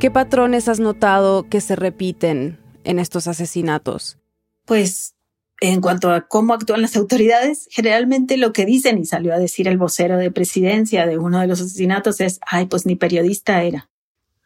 ¿Qué 0.00 0.10
patrones 0.10 0.68
has 0.68 0.80
notado 0.80 1.44
que 1.44 1.60
se 1.60 1.76
repiten 1.76 2.58
en 2.82 2.98
estos 2.98 3.28
asesinatos? 3.28 4.18
Pues 4.64 5.14
en 5.60 5.80
cuanto 5.80 6.10
a 6.10 6.22
cómo 6.22 6.54
actúan 6.54 6.82
las 6.82 6.96
autoridades, 6.96 7.68
generalmente 7.70 8.36
lo 8.36 8.52
que 8.52 8.66
dicen, 8.66 8.98
y 8.98 9.04
salió 9.04 9.32
a 9.32 9.38
decir 9.38 9.68
el 9.68 9.78
vocero 9.78 10.16
de 10.16 10.32
presidencia 10.32 11.06
de 11.06 11.18
uno 11.18 11.38
de 11.38 11.46
los 11.46 11.60
asesinatos, 11.60 12.20
es, 12.20 12.40
ay, 12.44 12.66
pues 12.66 12.84
ni 12.84 12.96
periodista 12.96 13.62
era. 13.62 13.88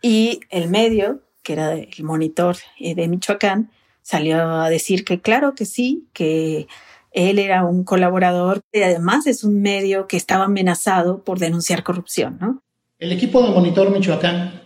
Y 0.03 0.41
el 0.51 0.69
medio, 0.69 1.23
que 1.43 1.55
era 1.55 1.73
el 1.73 2.05
monitor 2.05 2.57
eh, 2.79 2.95
de 2.95 3.09
Michoacán, 3.09 3.71
salió 4.03 4.39
a 4.39 4.69
decir 4.69 5.05
que 5.05 5.21
claro 5.21 5.55
que 5.55 5.65
sí, 5.65 6.09
que 6.13 6.67
él 7.13 7.39
era 7.39 7.65
un 7.65 7.85
colaborador 7.85 8.61
y 8.73 8.83
además 8.83 9.27
es 9.27 9.45
un 9.45 9.63
medio 9.63 10.07
que 10.07 10.17
estaba 10.17 10.45
amenazado 10.45 11.23
por 11.25 11.39
denunciar 11.39 11.83
corrupción, 11.83 12.39
¿no? 12.41 12.63
El 12.99 13.13
equipo 13.13 13.43
de 13.43 13.51
Monitor 13.51 13.91
Michoacán 13.91 14.63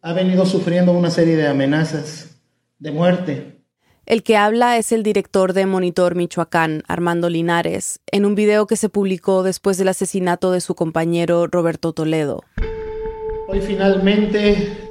ha 0.00 0.12
venido 0.12 0.46
sufriendo 0.46 0.92
una 0.92 1.10
serie 1.10 1.36
de 1.36 1.48
amenazas 1.48 2.40
de 2.78 2.92
muerte. 2.92 3.60
El 4.06 4.22
que 4.22 4.36
habla 4.36 4.76
es 4.78 4.92
el 4.92 5.02
director 5.02 5.52
de 5.52 5.66
Monitor 5.66 6.14
Michoacán, 6.14 6.82
Armando 6.88 7.28
Linares, 7.28 8.00
en 8.10 8.24
un 8.24 8.34
video 8.34 8.66
que 8.66 8.76
se 8.76 8.88
publicó 8.88 9.42
después 9.42 9.76
del 9.76 9.88
asesinato 9.88 10.52
de 10.52 10.60
su 10.60 10.74
compañero 10.74 11.46
Roberto 11.46 11.92
Toledo. 11.92 12.42
Hoy 13.48 13.60
finalmente 13.60 14.88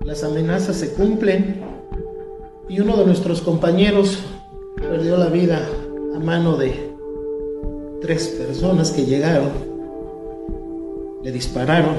las 0.00 0.24
amenazas 0.24 0.76
se 0.76 0.92
cumplen 0.94 1.77
y 2.68 2.80
uno 2.80 2.96
de 2.96 3.06
nuestros 3.06 3.40
compañeros 3.40 4.18
perdió 4.76 5.16
la 5.16 5.26
vida 5.26 5.66
a 6.14 6.18
mano 6.18 6.56
de 6.56 6.92
tres 8.00 8.28
personas 8.28 8.90
que 8.90 9.04
llegaron, 9.04 9.50
le 11.22 11.32
dispararon 11.32 11.96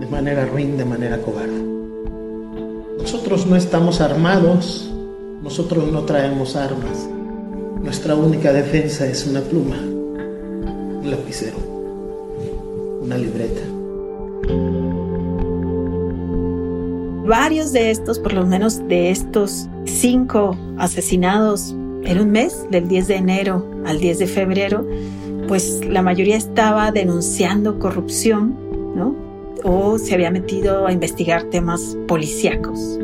de 0.00 0.06
manera 0.06 0.44
ruin, 0.46 0.76
de 0.76 0.84
manera 0.84 1.18
cobarde. 1.22 1.62
Nosotros 2.98 3.46
no 3.46 3.56
estamos 3.56 4.00
armados, 4.00 4.90
nosotros 5.42 5.90
no 5.90 6.02
traemos 6.02 6.54
armas. 6.56 7.08
Nuestra 7.82 8.14
única 8.14 8.52
defensa 8.52 9.06
es 9.06 9.26
una 9.26 9.40
pluma, 9.40 9.76
un 9.78 11.10
lapicero, 11.10 11.56
una 13.02 13.16
libreta. 13.16 13.62
Varios 17.28 17.72
de 17.72 17.90
estos, 17.90 18.18
por 18.18 18.32
lo 18.32 18.46
menos 18.46 18.88
de 18.88 19.10
estos 19.10 19.68
cinco 19.84 20.56
asesinados 20.78 21.76
en 22.04 22.20
un 22.20 22.30
mes, 22.30 22.66
del 22.70 22.88
10 22.88 23.06
de 23.06 23.16
enero 23.16 23.70
al 23.84 24.00
10 24.00 24.20
de 24.20 24.26
febrero, 24.26 24.86
pues 25.46 25.84
la 25.84 26.00
mayoría 26.00 26.36
estaba 26.36 26.90
denunciando 26.90 27.78
corrupción, 27.78 28.56
¿no? 28.96 29.14
o 29.62 29.98
se 29.98 30.14
había 30.14 30.30
metido 30.30 30.86
a 30.86 30.92
investigar 30.92 31.44
temas 31.44 31.98
policíacos. 32.06 32.98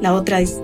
La 0.00 0.14
otra 0.14 0.40
es, 0.40 0.60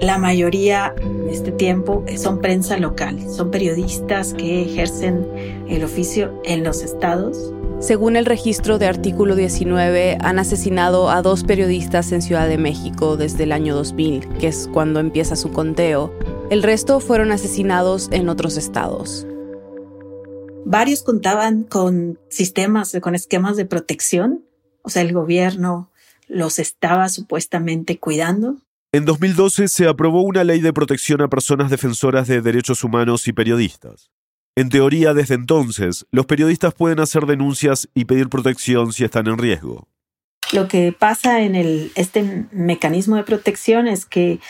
la 0.00 0.16
mayoría 0.16 0.94
en 0.98 1.28
este 1.28 1.52
tiempo 1.52 2.06
son 2.16 2.38
prensa 2.38 2.78
local, 2.78 3.18
son 3.28 3.50
periodistas 3.50 4.32
que 4.32 4.62
ejercen 4.62 5.26
el 5.68 5.84
oficio 5.84 6.40
en 6.44 6.64
los 6.64 6.82
estados. 6.82 7.52
Según 7.86 8.16
el 8.16 8.26
registro 8.26 8.80
de 8.80 8.86
artículo 8.86 9.36
19, 9.36 10.18
han 10.20 10.40
asesinado 10.40 11.08
a 11.08 11.22
dos 11.22 11.44
periodistas 11.44 12.10
en 12.10 12.20
Ciudad 12.20 12.48
de 12.48 12.58
México 12.58 13.16
desde 13.16 13.44
el 13.44 13.52
año 13.52 13.76
2000, 13.76 14.26
que 14.40 14.48
es 14.48 14.68
cuando 14.72 14.98
empieza 14.98 15.36
su 15.36 15.52
conteo. 15.52 16.12
El 16.50 16.64
resto 16.64 16.98
fueron 16.98 17.30
asesinados 17.30 18.08
en 18.10 18.28
otros 18.28 18.56
estados. 18.56 19.24
Varios 20.64 21.04
contaban 21.04 21.62
con 21.62 22.18
sistemas, 22.28 22.96
con 23.00 23.14
esquemas 23.14 23.56
de 23.56 23.66
protección, 23.66 24.44
o 24.82 24.90
sea, 24.90 25.02
el 25.02 25.12
gobierno 25.12 25.88
los 26.26 26.58
estaba 26.58 27.08
supuestamente 27.08 28.00
cuidando. 28.00 28.56
En 28.90 29.04
2012 29.04 29.68
se 29.68 29.86
aprobó 29.86 30.22
una 30.22 30.42
ley 30.42 30.58
de 30.58 30.72
protección 30.72 31.22
a 31.22 31.28
personas 31.28 31.70
defensoras 31.70 32.26
de 32.26 32.40
derechos 32.40 32.82
humanos 32.82 33.28
y 33.28 33.32
periodistas. 33.32 34.10
En 34.56 34.70
teoría, 34.70 35.12
desde 35.12 35.34
entonces, 35.34 36.06
los 36.10 36.24
periodistas 36.24 36.72
pueden 36.72 36.98
hacer 36.98 37.26
denuncias 37.26 37.88
y 37.94 38.06
pedir 38.06 38.30
protección 38.30 38.92
si 38.94 39.04
están 39.04 39.26
en 39.26 39.36
riesgo. 39.36 39.86
Lo 40.52 40.66
que 40.66 40.92
pasa 40.92 41.42
en 41.42 41.54
el, 41.54 41.92
este 41.94 42.46
mecanismo 42.52 43.16
de 43.16 43.24
protección 43.24 43.86
es 43.86 44.06
que 44.06 44.40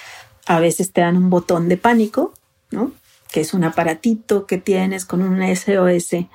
a 0.47 0.61
veces 0.61 0.93
te 0.93 1.01
dan 1.01 1.17
un 1.17 1.29
botón 1.29 1.69
de 1.69 1.77
pánico, 1.77 2.35
¿no? 2.71 2.93
que 3.33 3.41
es 3.41 3.53
un 3.53 3.65
aparatito 3.65 4.47
que 4.47 4.59
tienes 4.59 5.05
con 5.05 5.23
un 5.23 5.43
SOS 5.55 6.27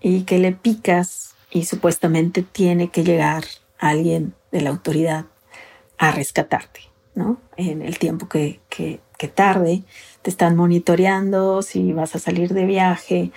y 0.00 0.22
que 0.22 0.38
le 0.38 0.52
picas 0.52 1.34
y 1.50 1.64
supuestamente 1.64 2.42
tiene 2.42 2.90
que 2.90 3.04
llegar 3.04 3.44
alguien 3.78 4.34
de 4.52 4.60
la 4.60 4.70
autoridad 4.70 5.26
a 5.96 6.12
rescatarte, 6.12 6.80
¿no? 7.14 7.40
En 7.56 7.82
el 7.82 7.98
tiempo 7.98 8.28
que, 8.28 8.60
que, 8.68 9.00
que 9.16 9.28
tarde, 9.28 9.82
te 10.22 10.30
están 10.30 10.56
monitoreando 10.56 11.62
si 11.62 11.92
vas 11.92 12.14
a 12.14 12.18
salir 12.18 12.52
de 12.54 12.64
viaje. 12.64 13.32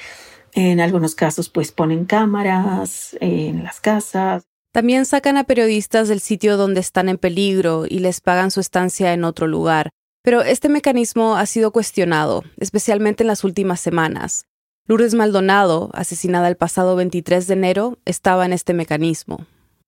En 0.54 0.80
algunos 0.80 1.16
casos, 1.16 1.50
pues 1.50 1.72
ponen 1.72 2.06
cámaras 2.06 3.16
en 3.22 3.64
las 3.64 3.80
casas. 3.80 4.44
También 4.74 5.06
sacan 5.06 5.38
a 5.38 5.44
periodistas 5.44 6.08
del 6.08 6.22
sitio 6.22 6.58
donde 6.58 6.80
están 6.80 7.10
en 7.10 7.18
peligro 7.18 7.86
y 7.88 8.00
les 8.00 8.22
pagan 8.22 8.52
su 8.52 8.60
estancia 8.60 9.14
en 9.14 9.24
otro 9.24 9.48
lugar. 9.48 9.90
Pero 10.24 10.42
este 10.42 10.70
mecanismo 10.70 11.36
ha 11.36 11.46
sido 11.46 11.72
cuestionado, 11.72 12.44
especialmente 12.58 13.24
en 13.24 13.28
las 13.28 13.44
últimas 13.44 13.80
semanas. 13.80 14.46
Lourdes 14.88 15.14
Maldonado, 15.14 15.90
asesinada 15.94 16.48
el 16.48 16.58
pasado 16.58 16.96
23 16.96 17.48
de 17.48 17.54
enero, 17.54 17.98
estaba 18.06 18.46
en 18.46 18.54
este 18.54 18.74
mecanismo. 18.74 19.46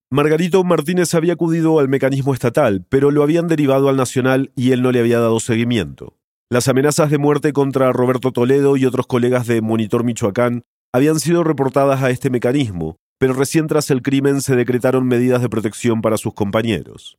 Margarito 0.09 0.63
Martínez 0.63 1.13
había 1.13 1.33
acudido 1.33 1.79
al 1.79 1.89
mecanismo 1.89 2.33
estatal, 2.33 2.85
pero 2.87 3.09
lo 3.09 3.23
habían 3.23 3.47
derivado 3.47 3.89
al 3.89 3.97
nacional 3.97 4.51
y 4.55 4.71
él 4.71 4.81
no 4.81 4.91
le 4.91 4.99
había 4.99 5.19
dado 5.19 5.39
seguimiento. 5.39 6.15
Las 6.53 6.67
amenazas 6.67 7.09
de 7.09 7.17
muerte 7.17 7.51
contra 7.51 7.91
Roberto 7.91 8.31
Toledo 8.31 8.77
y 8.77 8.85
otros 8.85 9.07
colegas 9.07 9.47
de 9.47 9.59
Monitor 9.61 10.03
Michoacán 10.03 10.61
habían 10.93 11.19
sido 11.19 11.43
reportadas 11.43 12.03
a 12.03 12.11
este 12.11 12.29
mecanismo, 12.29 12.97
pero 13.17 13.33
recién 13.33 13.65
tras 13.65 13.89
el 13.89 14.03
crimen 14.03 14.39
se 14.39 14.55
decretaron 14.55 15.07
medidas 15.07 15.41
de 15.41 15.49
protección 15.49 16.03
para 16.03 16.17
sus 16.17 16.35
compañeros. 16.35 17.17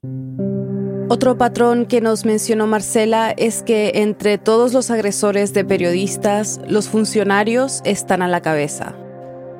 Otro 1.08 1.36
patrón 1.36 1.86
que 1.86 2.00
nos 2.00 2.24
mencionó 2.24 2.68
Marcela 2.68 3.32
es 3.32 3.64
que 3.64 3.90
entre 3.96 4.38
todos 4.38 4.72
los 4.72 4.92
agresores 4.92 5.52
de 5.52 5.64
periodistas, 5.64 6.60
los 6.68 6.88
funcionarios 6.88 7.82
están 7.84 8.22
a 8.22 8.28
la 8.28 8.40
cabeza. 8.40 8.94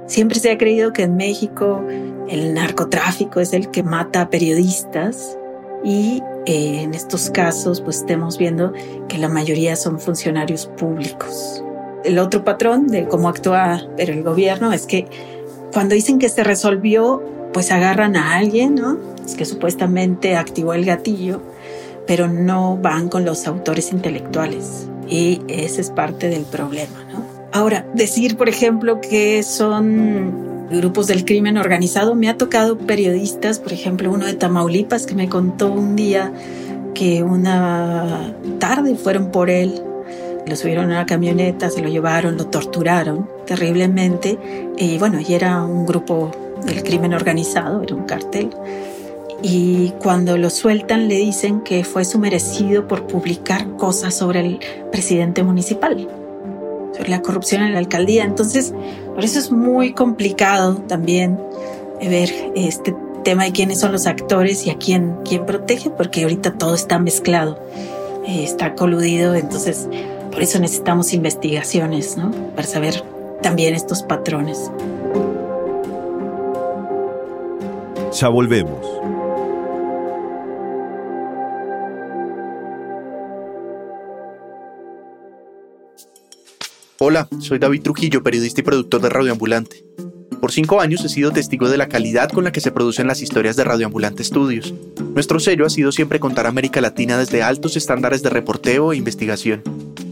Siempre 0.07 0.39
se 0.39 0.53
ha 0.53 0.57
creído 0.57 0.93
que 0.93 1.03
en 1.03 1.17
México 1.17 1.85
el 2.29 2.55
narcotráfico 2.55 3.41
es 3.41 3.53
el 3.53 3.73
que 3.73 3.83
mata 3.83 4.21
a 4.21 4.31
periodistas 4.31 5.37
y 5.83 6.23
eh, 6.47 6.83
en 6.83 6.95
estos 6.95 7.31
casos 7.31 7.81
pues 7.81 7.99
estamos 8.01 8.39
viendo 8.39 8.73
que 9.09 9.19
la 9.19 9.29
mayoría 9.29 9.77
son 9.77 9.99
funcionarios 9.99 10.67
públicos. 10.67 11.63
El 12.05 12.19
otro 12.19 12.45
patrón 12.45 12.89
de 12.89 13.09
cómo 13.09 13.29
actúa 13.29 13.81
el 13.97 14.23
gobierno 14.23 14.73
es 14.73 14.87
que 14.87 15.07
Cuando 15.73 15.97
dicen 15.97 16.21
que 16.21 16.29
se 16.29 16.45
resolvió, 16.45 17.21
pues 17.53 17.73
agarran 17.73 18.15
a 18.15 18.37
alguien, 18.37 18.77
¿no? 18.77 18.97
Es 19.27 19.35
que 19.35 19.45
supuestamente 19.45 20.37
activó 20.37 20.73
el 20.75 20.85
gatillo, 20.85 21.41
pero 22.07 22.29
no 22.29 22.77
van 22.77 23.09
con 23.09 23.25
los 23.25 23.49
autores 23.49 23.91
intelectuales. 23.91 24.89
Y 25.09 25.43
ese 25.49 25.81
es 25.81 25.91
parte 25.91 26.29
del 26.29 26.45
problema, 26.45 27.05
¿no? 27.13 27.25
Ahora, 27.53 27.87
decir, 27.95 28.37
por 28.37 28.49
ejemplo, 28.49 29.01
que 29.01 29.43
son 29.43 30.54
grupos 30.79 31.07
del 31.07 31.25
crimen 31.25 31.59
organizado, 31.59 32.15
me 32.15 32.29
ha 32.29 32.37
tocado 32.37 32.79
periodistas, 32.79 33.59
por 33.59 33.73
ejemplo, 33.73 34.11
uno 34.11 34.27
de 34.27 34.35
Tamaulipas 34.35 35.07
que 35.07 35.15
me 35.15 35.29
contó 35.29 35.73
un 35.73 35.97
día 35.97 36.33
que 36.95 37.23
una 37.23 38.35
tarde 38.59 38.95
fueron 38.95 39.31
por 39.31 39.51
él, 39.51 39.83
lo 40.47 40.57
subieron 40.57 40.87
a 40.87 40.89
una 40.89 41.07
camioneta, 41.07 41.71
se 41.71 41.83
lo 41.83 41.89
llevaron, 41.89 42.37
lo 42.37 42.47
torturaron 42.47 43.29
terriblemente 43.47 44.39
y 44.77 44.99
bueno, 44.99 45.19
y 45.21 45.35
era 45.35 45.65
un 45.65 45.87
grupo 45.87 46.31
del 46.65 46.83
crimen 46.83 47.15
organizado, 47.15 47.83
era 47.83 47.95
un 47.95 48.05
cartel. 48.05 48.51
Y 49.43 49.93
cuando 50.03 50.39
lo 50.39 50.49
sueltan 50.49 51.09
le 51.09 51.17
dicen 51.17 51.61
que 51.61 51.85
fue 51.85 52.05
su 52.05 52.19
merecido 52.19 52.89
por 52.89 53.07
publicar 53.07 53.77
cosas 53.77 54.15
sobre 54.15 54.41
el 54.41 54.61
presidente 54.91 55.43
municipal, 55.43 56.09
sobre 56.97 57.11
la 57.11 57.21
corrupción 57.21 57.63
en 57.63 57.75
la 57.75 57.79
alcaldía. 57.79 58.25
Entonces, 58.25 58.73
por 59.15 59.25
eso 59.25 59.39
es 59.39 59.51
muy 59.51 59.93
complicado 59.93 60.77
también 60.77 61.39
ver 62.01 62.31
este 62.55 62.95
tema 63.23 63.45
de 63.45 63.53
quiénes 63.53 63.81
son 63.81 63.93
los 63.93 64.07
actores 64.07 64.67
y 64.67 64.71
a 64.71 64.77
quién, 64.77 65.17
quién 65.25 65.47
protege, 65.47 65.91
porque 65.91 66.23
ahorita 66.23 66.53
todo 66.55 66.75
está 66.75 66.99
mezclado, 66.99 67.59
eh, 68.27 68.45
está 68.45 68.75
coludido, 68.75 69.35
entonces 69.35 69.89
por 70.31 70.43
eso 70.43 70.59
necesitamos 70.59 71.13
investigaciones, 71.15 72.17
¿no? 72.17 72.31
Para 72.55 72.67
saber 72.67 73.03
también 73.41 73.75
estos 73.75 74.03
patrones. 74.03 74.71
Ya 78.13 78.29
volvemos. 78.29 78.87
Hola, 87.01 87.29
soy 87.41 87.59
David 87.59 87.83
Trujillo, 87.83 88.23
periodista 88.23 88.61
y 88.61 88.65
productor 88.65 89.01
de 89.01 89.09
Radio 89.09 89.33
Ambulante. 89.33 89.85
Por 90.41 90.53
cinco 90.53 90.81
años 90.81 91.05
he 91.05 91.09
sido 91.09 91.33
testigo 91.33 91.69
de 91.69 91.77
la 91.77 91.89
calidad 91.89 92.31
con 92.31 92.45
la 92.45 92.53
que 92.53 92.61
se 92.61 92.71
producen 92.71 93.09
las 93.09 93.21
historias 93.21 93.57
de 93.57 93.65
Radioambulante 93.65 94.23
Studios. 94.23 94.73
Nuestro 95.13 95.41
sello 95.41 95.67
ha 95.67 95.71
sido 95.71 95.91
siempre 95.91 96.21
contar 96.21 96.47
América 96.47 96.81
Latina 96.81 97.19
desde 97.19 97.43
altos 97.43 97.77
estándares 97.77 98.23
de 98.23 98.31
reporteo 98.31 98.93
e 98.93 98.97
investigación. 98.97 99.63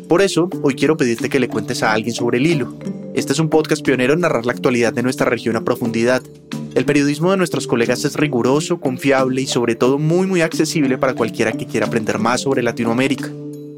Por 0.09 0.23
eso, 0.23 0.51
hoy 0.63 0.75
quiero 0.75 0.97
pedirte 0.97 1.29
que 1.29 1.39
le 1.39 1.49
cuentes 1.49 1.85
a 1.85 1.93
alguien 1.93 2.17
sobre 2.17 2.39
el 2.39 2.49
hilo. 2.49 2.77
Este 3.15 3.33
es 3.33 3.39
un 3.39 3.49
podcast 3.49 3.85
pionero 3.85 4.15
en 4.15 4.21
narrar 4.21 4.45
la 4.45 4.53
actualidad 4.53 4.93
de 4.93 5.05
nuestra 5.05 5.31
región 5.31 5.55
a 5.55 5.63
profundidad. 5.63 6.21
El 6.75 6.85
periodismo 6.85 7.31
de 7.31 7.37
nuestros 7.37 7.69
colegas 7.69 8.05
es 8.05 8.17
riguroso, 8.17 8.81
confiable 8.81 9.43
y 9.43 9.47
sobre 9.47 9.77
todo 9.77 10.01
muy 10.01 10.27
muy 10.27 10.41
accesible 10.41 10.99
para 10.99 11.15
cualquiera 11.15 11.53
que 11.53 11.67
quiera 11.67 11.87
aprender 11.87 12.19
más 12.19 12.41
sobre 12.41 12.65
Latinoamérica. 12.65 13.31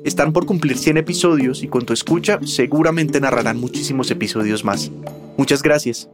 Están 0.05 0.35
por 0.35 0.45
cumplir 0.45 0.77
100 0.77 0.99
episodios 0.99 1.63
y 1.63 1.69
con 1.69 1.87
tu 1.87 1.95
escucha 1.95 2.39
seguramente 2.45 3.21
narrarán 3.21 3.59
muchísimos 3.59 4.11
episodios 4.11 4.63
más. 4.63 4.93
Muchas 5.39 5.63
gracias. 5.63 6.11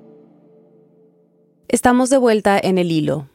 Estamos 1.67 2.09
de 2.09 2.19
vuelta 2.19 2.59
en 2.63 2.79
el 2.79 2.93
hilo. 2.93 3.29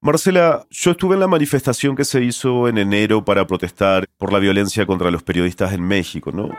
Marcela, 0.00 0.66
yo 0.70 0.90
estuve 0.90 1.14
en 1.14 1.20
la 1.20 1.28
manifestación 1.28 1.94
que 1.94 2.04
se 2.04 2.22
hizo 2.22 2.66
en 2.66 2.78
enero 2.78 3.24
para 3.24 3.46
protestar 3.46 4.06
por 4.18 4.32
la 4.32 4.40
violencia 4.40 4.86
contra 4.86 5.12
los 5.12 5.22
periodistas 5.22 5.72
en 5.72 5.82
México, 5.82 6.32
¿no? 6.32 6.50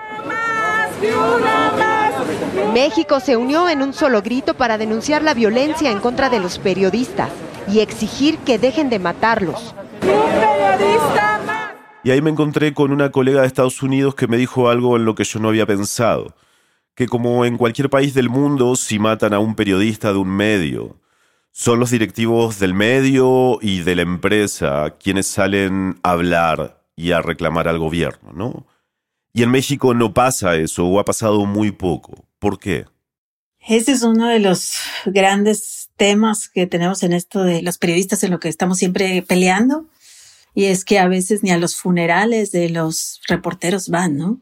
México 2.74 3.20
se 3.20 3.36
unió 3.36 3.68
en 3.68 3.82
un 3.82 3.94
solo 3.94 4.22
grito 4.22 4.54
para 4.54 4.78
denunciar 4.78 5.22
la 5.22 5.34
violencia 5.34 5.92
en 5.92 6.00
contra 6.00 6.30
de 6.30 6.40
los 6.40 6.60
periodistas 6.60 7.30
y 7.70 7.82
exigir 7.82 8.38
que 8.40 8.58
dejen 8.58 8.90
de 8.90 9.00
matarlos. 9.00 9.76
Y 12.08 12.12
ahí 12.12 12.22
me 12.22 12.30
encontré 12.30 12.74
con 12.74 12.94
una 12.94 13.12
colega 13.12 13.42
de 13.42 13.48
Estados 13.48 13.84
Unidos 13.84 14.16
que 14.16 14.28
me 14.28 14.38
dijo 14.38 14.70
algo 14.70 14.96
en 14.96 15.04
lo 15.04 15.14
que 15.14 15.26
yo 15.26 15.42
no 15.42 15.50
había 15.50 15.66
pensado 15.66 16.34
que 16.96 17.06
como 17.06 17.44
en 17.44 17.58
cualquier 17.58 17.90
país 17.90 18.14
del 18.14 18.30
mundo, 18.30 18.78
si 18.78 18.98
matan 18.98 19.34
a 19.34 19.40
un 19.40 19.56
periodista 19.56 20.14
de 20.14 20.18
un 20.18 20.30
medio, 20.30 21.02
son 21.52 21.82
los 21.82 21.92
directivos 21.92 22.60
del 22.60 22.74
medio 22.74 23.60
y 23.62 23.82
de 23.82 23.98
la 23.98 24.04
empresa 24.04 24.96
quienes 25.04 25.28
salen 25.28 26.00
a 26.02 26.12
hablar 26.12 26.82
y 26.96 27.12
a 27.12 27.22
reclamar 27.22 27.68
al 27.68 27.78
gobierno, 27.78 28.32
¿no? 28.32 28.66
Y 29.34 29.44
en 29.44 29.52
México 29.52 29.94
no 29.94 30.14
pasa 30.14 30.56
eso, 30.56 30.86
o 30.88 31.02
ha 31.02 31.04
pasado 31.04 31.46
muy 31.46 31.72
poco. 31.72 32.26
¿Por 32.40 32.58
qué? 32.58 32.86
Ese 33.60 33.92
es 33.92 34.04
uno 34.04 34.28
de 34.28 34.40
los 34.40 34.76
grandes 35.06 35.90
temas 35.98 36.48
que 36.48 36.68
tenemos 36.68 37.04
en 37.04 37.12
esto 37.12 37.44
de 37.44 37.62
los 37.64 37.78
periodistas, 37.78 38.24
en 38.24 38.32
lo 38.32 38.40
que 38.40 38.48
estamos 38.48 38.78
siempre 38.78 39.24
peleando. 39.24 39.88
Y 40.58 40.66
es 40.66 40.86
que 40.86 40.98
a 40.98 41.08
veces 41.08 41.44
ni 41.44 41.52
a 41.52 41.60
los 41.60 41.76
funerales 41.76 42.52
de 42.52 42.70
los 42.70 43.22
reporteros 43.28 43.90
van, 43.90 44.18
¿no? 44.18 44.42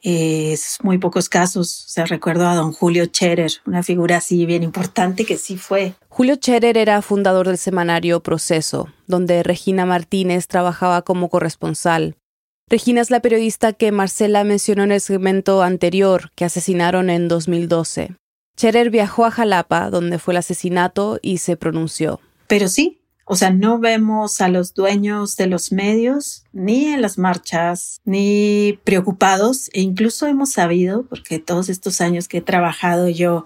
es 0.00 0.78
muy 0.84 0.98
pocos 0.98 1.28
casos. 1.28 1.84
O 1.86 1.88
sea, 1.88 2.06
recuerdo 2.06 2.46
a 2.46 2.54
don 2.54 2.72
Julio 2.72 3.06
Scherer, 3.06 3.50
una 3.66 3.82
figura 3.82 4.18
así 4.18 4.46
bien 4.46 4.62
importante 4.62 5.24
que 5.24 5.36
sí 5.36 5.56
fue. 5.56 5.94
Julio 6.08 6.36
Scherer 6.36 6.78
era 6.78 7.02
fundador 7.02 7.48
del 7.48 7.58
semanario 7.58 8.20
Proceso, 8.20 8.88
donde 9.08 9.42
Regina 9.42 9.84
Martínez 9.84 10.46
trabajaba 10.46 11.02
como 11.02 11.28
corresponsal. 11.28 12.14
Regina 12.68 13.00
es 13.00 13.10
la 13.10 13.18
periodista 13.18 13.72
que 13.72 13.90
Marcela 13.90 14.44
mencionó 14.44 14.84
en 14.84 14.92
el 14.92 15.00
segmento 15.00 15.64
anterior, 15.64 16.30
que 16.36 16.44
asesinaron 16.44 17.10
en 17.10 17.26
2012. 17.26 18.14
Scherer 18.56 18.90
viajó 18.90 19.24
a 19.24 19.32
Jalapa, 19.32 19.90
donde 19.90 20.20
fue 20.20 20.34
el 20.34 20.38
asesinato, 20.38 21.18
y 21.20 21.38
se 21.38 21.56
pronunció. 21.56 22.20
Pero 22.46 22.68
sí, 22.68 23.01
o 23.24 23.36
sea, 23.36 23.50
no 23.50 23.78
vemos 23.78 24.40
a 24.40 24.48
los 24.48 24.74
dueños 24.74 25.36
de 25.36 25.46
los 25.46 25.72
medios 25.72 26.44
ni 26.52 26.86
en 26.86 27.02
las 27.02 27.18
marchas, 27.18 28.00
ni 28.04 28.78
preocupados 28.84 29.70
e 29.72 29.80
incluso 29.80 30.26
hemos 30.26 30.52
sabido, 30.52 31.04
porque 31.04 31.38
todos 31.38 31.68
estos 31.68 32.00
años 32.00 32.28
que 32.28 32.38
he 32.38 32.42
trabajado 32.42 33.08
yo, 33.08 33.44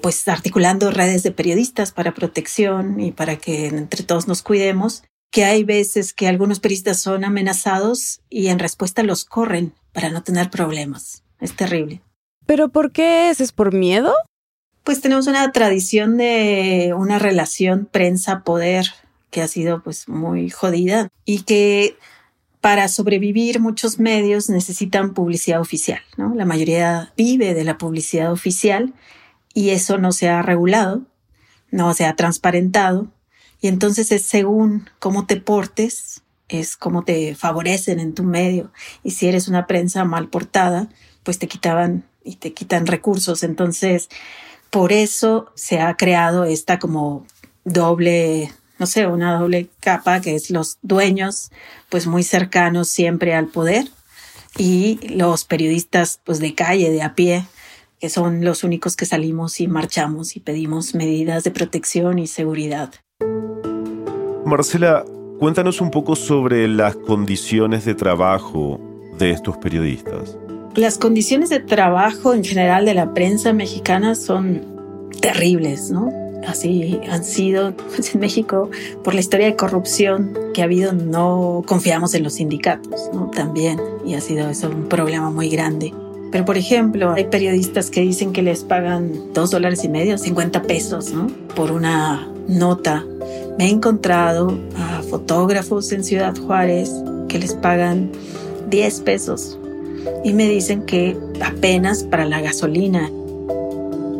pues 0.00 0.26
articulando 0.28 0.90
redes 0.90 1.22
de 1.22 1.32
periodistas 1.32 1.92
para 1.92 2.14
protección 2.14 3.00
y 3.00 3.12
para 3.12 3.36
que 3.36 3.66
entre 3.66 4.04
todos 4.04 4.28
nos 4.28 4.42
cuidemos, 4.42 5.02
que 5.30 5.44
hay 5.44 5.64
veces 5.64 6.12
que 6.12 6.28
algunos 6.28 6.60
periodistas 6.60 7.00
son 7.00 7.24
amenazados 7.24 8.20
y 8.30 8.46
en 8.46 8.58
respuesta 8.58 9.02
los 9.02 9.24
corren 9.24 9.74
para 9.92 10.10
no 10.10 10.22
tener 10.22 10.50
problemas. 10.50 11.24
Es 11.40 11.54
terrible. 11.54 12.00
¿Pero 12.46 12.68
por 12.68 12.92
qué 12.92 13.30
es? 13.30 13.40
¿Es 13.40 13.52
por 13.52 13.74
miedo? 13.74 14.14
Pues 14.84 15.00
tenemos 15.00 15.26
una 15.26 15.50
tradición 15.50 16.16
de 16.16 16.94
una 16.96 17.18
relación 17.18 17.88
prensa-poder 17.90 18.86
que 19.36 19.42
ha 19.42 19.48
sido 19.48 19.82
pues 19.82 20.08
muy 20.08 20.48
jodida 20.48 21.10
y 21.26 21.42
que 21.42 21.98
para 22.62 22.88
sobrevivir 22.88 23.60
muchos 23.60 23.98
medios 23.98 24.48
necesitan 24.48 25.12
publicidad 25.12 25.60
oficial, 25.60 26.00
¿no? 26.16 26.34
La 26.34 26.46
mayoría 26.46 27.12
vive 27.18 27.52
de 27.52 27.62
la 27.62 27.76
publicidad 27.76 28.32
oficial 28.32 28.94
y 29.52 29.70
eso 29.70 29.98
no 29.98 30.12
se 30.12 30.30
ha 30.30 30.40
regulado, 30.40 31.02
no 31.70 31.92
se 31.92 32.06
ha 32.06 32.16
transparentado 32.16 33.08
y 33.60 33.68
entonces 33.68 34.10
es 34.10 34.22
según 34.22 34.88
cómo 35.00 35.26
te 35.26 35.36
portes, 35.36 36.22
es 36.48 36.78
cómo 36.78 37.04
te 37.04 37.34
favorecen 37.34 38.00
en 38.00 38.14
tu 38.14 38.22
medio 38.22 38.72
y 39.02 39.10
si 39.10 39.28
eres 39.28 39.48
una 39.48 39.66
prensa 39.66 40.06
mal 40.06 40.30
portada, 40.30 40.88
pues 41.24 41.38
te 41.38 41.46
quitaban 41.46 42.04
y 42.24 42.36
te 42.36 42.54
quitan 42.54 42.86
recursos, 42.86 43.42
entonces 43.42 44.08
por 44.70 44.92
eso 44.92 45.52
se 45.54 45.78
ha 45.78 45.94
creado 45.98 46.44
esta 46.44 46.78
como 46.78 47.26
doble 47.64 48.50
no 48.78 48.86
sé, 48.86 49.06
una 49.06 49.38
doble 49.38 49.68
capa 49.80 50.20
que 50.20 50.34
es 50.34 50.50
los 50.50 50.78
dueños, 50.82 51.50
pues 51.88 52.06
muy 52.06 52.22
cercanos 52.22 52.88
siempre 52.88 53.34
al 53.34 53.46
poder 53.46 53.86
y 54.58 54.98
los 55.08 55.44
periodistas, 55.44 56.20
pues 56.24 56.40
de 56.40 56.54
calle, 56.54 56.90
de 56.90 57.02
a 57.02 57.14
pie, 57.14 57.46
que 58.00 58.08
son 58.08 58.44
los 58.44 58.64
únicos 58.64 58.96
que 58.96 59.06
salimos 59.06 59.60
y 59.60 59.68
marchamos 59.68 60.36
y 60.36 60.40
pedimos 60.40 60.94
medidas 60.94 61.44
de 61.44 61.50
protección 61.50 62.18
y 62.18 62.26
seguridad. 62.26 62.92
Marcela, 64.44 65.04
cuéntanos 65.38 65.80
un 65.80 65.90
poco 65.90 66.16
sobre 66.16 66.68
las 66.68 66.96
condiciones 66.96 67.84
de 67.84 67.94
trabajo 67.94 68.80
de 69.18 69.30
estos 69.30 69.56
periodistas. 69.58 70.36
Las 70.74 70.98
condiciones 70.98 71.48
de 71.48 71.60
trabajo 71.60 72.34
en 72.34 72.44
general 72.44 72.84
de 72.84 72.94
la 72.94 73.14
prensa 73.14 73.52
mexicana 73.52 74.14
son 74.14 74.62
terribles, 75.20 75.90
¿no? 75.90 76.25
Así 76.46 77.00
han 77.10 77.24
sido 77.24 77.74
pues, 77.74 78.12
en 78.14 78.20
México 78.20 78.70
por 79.02 79.14
la 79.14 79.20
historia 79.20 79.46
de 79.46 79.56
corrupción 79.56 80.36
que 80.54 80.62
ha 80.62 80.64
habido 80.64 80.92
no 80.92 81.62
confiamos 81.66 82.14
en 82.14 82.22
los 82.22 82.34
sindicatos 82.34 83.10
¿no? 83.12 83.30
también 83.30 83.80
y 84.04 84.14
ha 84.14 84.20
sido 84.20 84.48
eso 84.48 84.68
un 84.68 84.88
problema 84.88 85.30
muy 85.30 85.48
grande 85.48 85.92
pero 86.32 86.44
por 86.44 86.56
ejemplo 86.56 87.12
hay 87.12 87.24
periodistas 87.24 87.90
que 87.90 88.00
dicen 88.00 88.32
que 88.32 88.42
les 88.42 88.64
pagan 88.64 89.32
dos 89.32 89.50
dólares 89.50 89.84
y 89.84 89.88
medio 89.88 90.18
50 90.18 90.62
pesos 90.62 91.12
¿no? 91.12 91.28
por 91.54 91.72
una 91.72 92.28
nota 92.48 93.04
me 93.58 93.66
he 93.66 93.70
encontrado 93.70 94.58
a 94.76 95.02
fotógrafos 95.02 95.90
en 95.92 96.04
Ciudad 96.04 96.36
Juárez 96.36 96.92
que 97.28 97.38
les 97.38 97.54
pagan 97.54 98.10
10 98.68 99.00
pesos 99.00 99.58
y 100.24 100.32
me 100.32 100.48
dicen 100.48 100.82
que 100.82 101.16
apenas 101.40 102.04
para 102.04 102.24
la 102.24 102.40
gasolina 102.40 103.10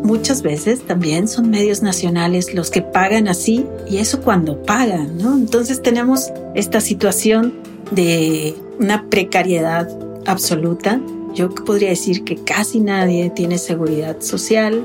muchas 0.07 0.42
veces 0.42 0.87
también 0.87 1.27
son 1.27 1.51
medios 1.51 1.83
nacionales 1.83 2.55
los 2.55 2.71
que 2.71 2.81
pagan 2.81 3.27
así 3.27 3.66
y 3.90 3.99
eso 3.99 4.21
cuando 4.21 4.62
pagan, 4.62 5.19
¿no? 5.19 5.35
Entonces 5.35 5.83
tenemos 5.83 6.33
esta 6.55 6.81
situación 6.81 7.55
de 7.90 8.55
una 8.79 9.09
precariedad 9.11 9.88
absoluta. 10.27 11.01
Yo 11.35 11.51
podría 11.51 11.88
decir 11.88 12.25
que 12.25 12.37
casi 12.37 12.81
nadie 12.81 13.31
tiene 13.31 13.59
seguridad 13.59 14.21
social, 14.21 14.83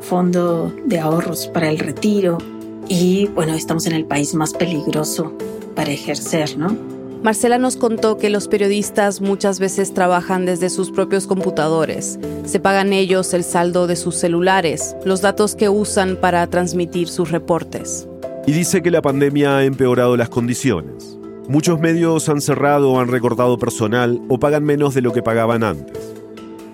fondo 0.00 0.74
de 0.84 0.98
ahorros 0.98 1.46
para 1.46 1.70
el 1.70 1.78
retiro 1.78 2.38
y 2.88 3.26
bueno, 3.28 3.54
estamos 3.54 3.86
en 3.86 3.92
el 3.92 4.04
país 4.04 4.34
más 4.34 4.52
peligroso 4.52 5.32
para 5.76 5.92
ejercer, 5.92 6.58
¿no? 6.58 6.76
Marcela 7.24 7.56
nos 7.56 7.78
contó 7.78 8.18
que 8.18 8.28
los 8.28 8.48
periodistas 8.48 9.22
muchas 9.22 9.58
veces 9.58 9.94
trabajan 9.94 10.44
desde 10.44 10.68
sus 10.68 10.90
propios 10.90 11.26
computadores. 11.26 12.18
Se 12.44 12.60
pagan 12.60 12.92
ellos 12.92 13.32
el 13.32 13.44
saldo 13.44 13.86
de 13.86 13.96
sus 13.96 14.16
celulares, 14.16 14.94
los 15.06 15.22
datos 15.22 15.54
que 15.54 15.70
usan 15.70 16.16
para 16.20 16.46
transmitir 16.48 17.08
sus 17.08 17.30
reportes. 17.30 18.06
Y 18.46 18.52
dice 18.52 18.82
que 18.82 18.90
la 18.90 19.00
pandemia 19.00 19.56
ha 19.56 19.64
empeorado 19.64 20.18
las 20.18 20.28
condiciones. 20.28 21.16
Muchos 21.48 21.80
medios 21.80 22.28
han 22.28 22.42
cerrado 22.42 22.92
o 22.92 23.00
han 23.00 23.08
recortado 23.08 23.58
personal 23.58 24.20
o 24.28 24.38
pagan 24.38 24.64
menos 24.64 24.92
de 24.92 25.00
lo 25.00 25.14
que 25.14 25.22
pagaban 25.22 25.64
antes. 25.64 25.96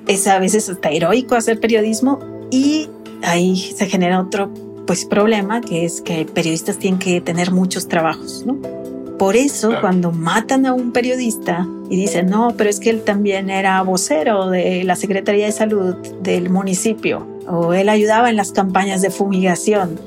Es 0.08 0.26
a 0.26 0.40
veces 0.40 0.68
hasta 0.68 0.90
heroico 0.90 1.36
hacer 1.36 1.60
periodismo 1.60 2.18
y 2.50 2.88
ahí 3.22 3.56
se 3.56 3.86
genera 3.86 4.20
otro 4.20 4.52
pues 4.84 5.04
problema 5.04 5.60
que 5.60 5.84
es 5.84 6.00
que 6.00 6.24
periodistas 6.24 6.80
tienen 6.80 6.98
que 6.98 7.20
tener 7.20 7.52
muchos 7.52 7.86
trabajos, 7.86 8.44
¿no? 8.44 8.79
Por 9.20 9.36
eso 9.36 9.72
cuando 9.82 10.12
matan 10.12 10.64
a 10.64 10.72
un 10.72 10.92
periodista 10.92 11.68
y 11.90 11.96
dicen, 11.96 12.30
no, 12.30 12.54
pero 12.56 12.70
es 12.70 12.80
que 12.80 12.88
él 12.88 13.02
también 13.02 13.50
era 13.50 13.82
vocero 13.82 14.48
de 14.48 14.82
la 14.82 14.96
Secretaría 14.96 15.44
de 15.44 15.52
Salud 15.52 15.94
del 16.22 16.48
municipio 16.48 17.28
o 17.46 17.74
él 17.74 17.90
ayudaba 17.90 18.30
en 18.30 18.36
las 18.36 18.50
campañas 18.50 19.02
de 19.02 19.10
fumigación, 19.10 20.00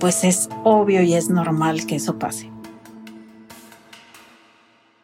pues 0.00 0.24
es 0.24 0.48
obvio 0.64 1.00
y 1.02 1.14
es 1.14 1.30
normal 1.30 1.86
que 1.86 1.94
eso 1.94 2.18
pase. 2.18 2.50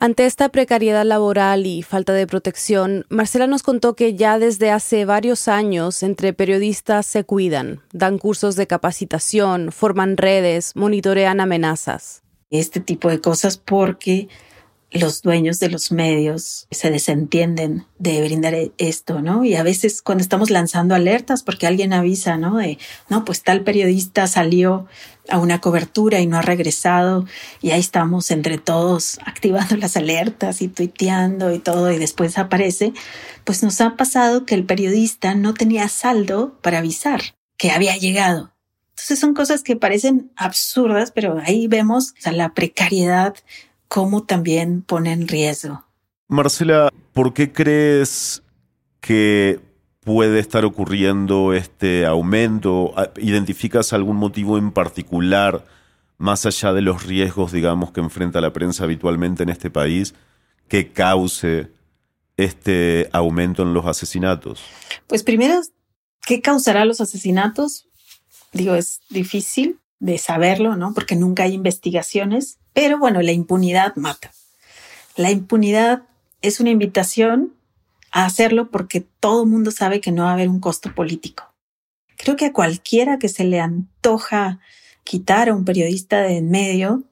Ante 0.01 0.27
esta 0.27 0.49
precariedad 0.49 1.05
laboral 1.05 1.65
y 1.65 1.85
falta 1.85 2.13
de 2.15 2.27
protección, 2.27 3.07
Marcela 3.11 3.47
nos 3.47 3.63
contó 3.63 3.95
que 3.95 4.17
ya 4.17 4.41
desde 4.41 4.73
hace 4.73 5.05
varios 5.05 5.47
años 5.47 6.03
entre 6.03 6.33
periodistas 6.33 7.07
se 7.07 7.23
cuidan, 7.23 7.81
dan 7.93 8.19
cursos 8.19 8.57
de 8.57 8.67
capacitación, 8.67 9.71
forman 9.71 10.17
redes, 10.17 10.75
monitorean 10.75 11.39
amenazas 11.39 12.22
este 12.59 12.81
tipo 12.81 13.09
de 13.09 13.21
cosas 13.21 13.57
porque 13.57 14.29
los 14.93 15.23
dueños 15.23 15.59
de 15.59 15.71
los 15.71 15.91
medios 15.91 16.67
se 16.71 16.91
desentienden 16.91 17.87
de 17.99 18.23
brindar 18.23 18.55
esto, 18.77 19.23
¿no? 19.23 19.45
Y 19.45 19.55
a 19.55 19.63
veces 19.63 20.03
cuando 20.03 20.23
estamos 20.23 20.51
lanzando 20.51 20.95
alertas, 20.95 21.43
porque 21.43 21.67
alguien 21.67 21.93
avisa, 21.93 22.37
¿no? 22.37 22.59
De, 22.59 22.79
no, 23.09 23.25
pues 23.25 23.43
tal 23.43 23.63
periodista 23.63 24.27
salió 24.27 24.87
a 25.29 25.39
una 25.39 25.61
cobertura 25.61 26.21
y 26.21 26.27
no 26.27 26.37
ha 26.37 26.43
regresado, 26.43 27.27
y 27.63 27.71
ahí 27.71 27.81
estamos 27.81 28.31
entre 28.31 28.59
todos 28.59 29.19
activando 29.25 29.77
las 29.77 29.97
alertas 29.97 30.61
y 30.61 30.69
tuiteando 30.69 31.55
y 31.55 31.59
todo, 31.59 31.91
y 31.91 31.99
después 31.99 32.37
aparece, 32.37 32.93
pues 33.45 33.63
nos 33.63 33.81
ha 33.81 33.97
pasado 33.97 34.45
que 34.45 34.55
el 34.55 34.65
periodista 34.65 35.35
no 35.35 35.55
tenía 35.55 35.89
saldo 35.89 36.59
para 36.61 36.79
avisar 36.79 37.23
que 37.57 37.71
había 37.71 37.97
llegado. 37.97 38.52
Entonces 38.93 39.19
son 39.19 39.35
cosas 39.35 39.63
que 39.63 39.77
parecen 39.77 40.31
absurdas, 40.37 41.11
pero 41.11 41.39
ahí 41.45 41.67
vemos 41.67 42.15
la 42.31 42.55
precariedad, 42.55 43.35
cómo 43.89 44.25
también 44.25 44.83
pone 44.83 45.13
en 45.13 45.29
riesgo. 45.29 45.85
Marcela, 46.29 46.91
¿por 47.13 47.35
qué 47.35 47.53
crees 47.53 48.43
que 49.01 49.61
puede 50.01 50.39
estar 50.39 50.65
ocurriendo 50.65 51.53
este 51.53 52.07
aumento? 52.07 52.95
¿Identificas 53.17 53.93
algún 53.93 54.17
motivo 54.17 54.59
en 54.59 54.73
particular, 54.73 55.67
más 56.19 56.47
allá 56.47 56.73
de 56.73 56.83
los 56.83 57.05
riesgos, 57.05 57.53
digamos, 57.53 57.93
que 57.93 58.01
enfrenta 58.01 58.41
la 58.41 58.53
prensa 58.53 58.85
habitualmente 58.85 59.43
en 59.43 59.49
este 59.49 59.71
país, 59.71 60.15
que 60.69 60.93
cause 60.93 61.71
este 62.37 63.09
aumento 63.13 63.63
en 63.63 63.75
los 63.75 63.87
asesinatos? 63.87 64.63
Pues 65.07 65.23
primero, 65.23 65.61
¿qué 66.27 66.41
causará 66.41 66.85
los 66.85 67.01
asesinatos? 67.01 67.89
Digo, 68.53 68.75
es 68.75 69.01
difícil 69.09 69.79
de 69.99 70.19
saberlo, 70.19 70.77
¿no? 70.77 70.95
Porque 70.95 71.17
nunca 71.17 71.45
hay 71.45 71.55
investigaciones, 71.55 72.59
pero 72.73 72.99
bueno, 72.99 73.23
la 73.23 73.33
impunidad 73.33 73.95
mata. 73.97 74.33
La 75.17 75.31
impunidad 75.31 76.03
es 76.41 76.61
una 76.61 76.71
invitación 76.71 77.55
a 78.11 78.27
hacerlo 78.27 78.71
porque 78.71 79.01
todo 79.01 79.45
el 79.45 79.49
mundo 79.49 79.71
sabe 79.71 80.01
que 80.01 80.13
no 80.13 80.25
va 80.25 80.31
a 80.31 80.35
haber 80.35 80.49
un 80.49 80.61
costo 80.61 80.95
político. 80.95 81.55
Creo 82.17 82.37
que 82.37 82.47
a 82.47 82.53
cualquiera 82.53 83.19
que 83.19 83.29
se 83.29 83.45
le 83.45 83.61
antoja 83.61 84.61
quitar 85.05 85.49
a 85.49 85.55
un 85.55 85.65
periodista 85.65 86.21
de 86.21 86.37
en 86.37 86.51
medio, 86.51 87.05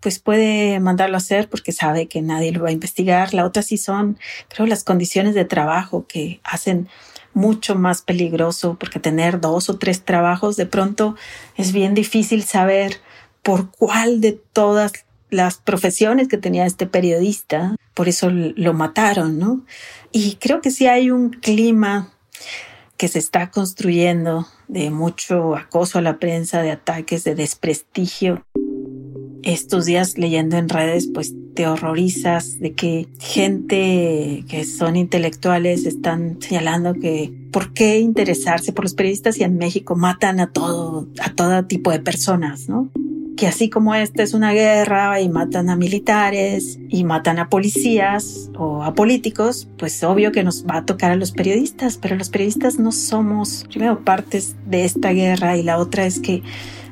pues 0.00 0.18
puede 0.18 0.78
mandarlo 0.80 1.16
a 1.16 1.18
hacer 1.18 1.48
porque 1.48 1.72
sabe 1.72 2.06
que 2.06 2.22
nadie 2.22 2.52
lo 2.52 2.62
va 2.62 2.68
a 2.68 2.72
investigar. 2.72 3.34
La 3.34 3.44
otra 3.44 3.62
sí 3.62 3.78
son, 3.78 4.18
creo, 4.48 4.66
las 4.66 4.84
condiciones 4.84 5.34
de 5.34 5.44
trabajo 5.44 6.06
que 6.06 6.40
hacen 6.44 6.88
mucho 7.38 7.76
más 7.76 8.02
peligroso 8.02 8.76
porque 8.78 8.98
tener 8.98 9.40
dos 9.40 9.70
o 9.70 9.78
tres 9.78 10.04
trabajos 10.04 10.56
de 10.56 10.66
pronto 10.66 11.14
es 11.56 11.72
bien 11.72 11.94
difícil 11.94 12.42
saber 12.42 12.96
por 13.42 13.70
cuál 13.70 14.20
de 14.20 14.32
todas 14.32 14.92
las 15.30 15.58
profesiones 15.58 16.26
que 16.26 16.36
tenía 16.36 16.66
este 16.66 16.86
periodista, 16.86 17.76
por 17.94 18.08
eso 18.08 18.28
lo 18.30 18.74
mataron, 18.74 19.38
¿no? 19.38 19.64
Y 20.10 20.36
creo 20.36 20.60
que 20.60 20.72
sí 20.72 20.86
hay 20.86 21.10
un 21.10 21.30
clima 21.30 22.12
que 22.96 23.06
se 23.06 23.20
está 23.20 23.50
construyendo 23.50 24.48
de 24.66 24.90
mucho 24.90 25.54
acoso 25.54 25.98
a 25.98 26.02
la 26.02 26.18
prensa, 26.18 26.62
de 26.62 26.72
ataques, 26.72 27.22
de 27.22 27.36
desprestigio 27.36 28.44
estos 29.44 29.86
días 29.86 30.18
leyendo 30.18 30.56
en 30.56 30.68
redes, 30.68 31.08
pues 31.12 31.34
te 31.58 31.66
horrorizas 31.66 32.60
de 32.60 32.72
que 32.74 33.08
gente 33.18 34.44
que 34.48 34.64
son 34.64 34.94
intelectuales 34.94 35.86
están 35.86 36.40
señalando 36.40 36.94
que 36.94 37.32
por 37.50 37.72
qué 37.72 37.98
interesarse 37.98 38.72
por 38.72 38.84
los 38.84 38.94
periodistas 38.94 39.40
y 39.40 39.42
en 39.42 39.58
México 39.58 39.96
matan 39.96 40.38
a 40.38 40.52
todo, 40.52 41.08
a 41.20 41.34
todo 41.34 41.64
tipo 41.64 41.90
de 41.90 41.98
personas, 41.98 42.68
¿no? 42.68 42.90
Que 43.36 43.48
así 43.48 43.70
como 43.70 43.96
esta 43.96 44.22
es 44.22 44.34
una 44.34 44.52
guerra 44.52 45.20
y 45.20 45.28
matan 45.28 45.68
a 45.68 45.74
militares 45.74 46.78
y 46.88 47.02
matan 47.02 47.40
a 47.40 47.48
policías 47.48 48.52
o 48.56 48.84
a 48.84 48.94
políticos, 48.94 49.68
pues 49.78 50.04
obvio 50.04 50.30
que 50.30 50.44
nos 50.44 50.64
va 50.64 50.76
a 50.76 50.86
tocar 50.86 51.10
a 51.10 51.16
los 51.16 51.32
periodistas, 51.32 51.96
pero 51.96 52.14
los 52.14 52.30
periodistas 52.30 52.78
no 52.78 52.92
somos, 52.92 53.66
primero, 53.68 54.04
partes 54.04 54.54
de 54.64 54.84
esta 54.84 55.10
guerra 55.10 55.56
y 55.56 55.64
la 55.64 55.78
otra 55.78 56.06
es 56.06 56.20
que 56.20 56.44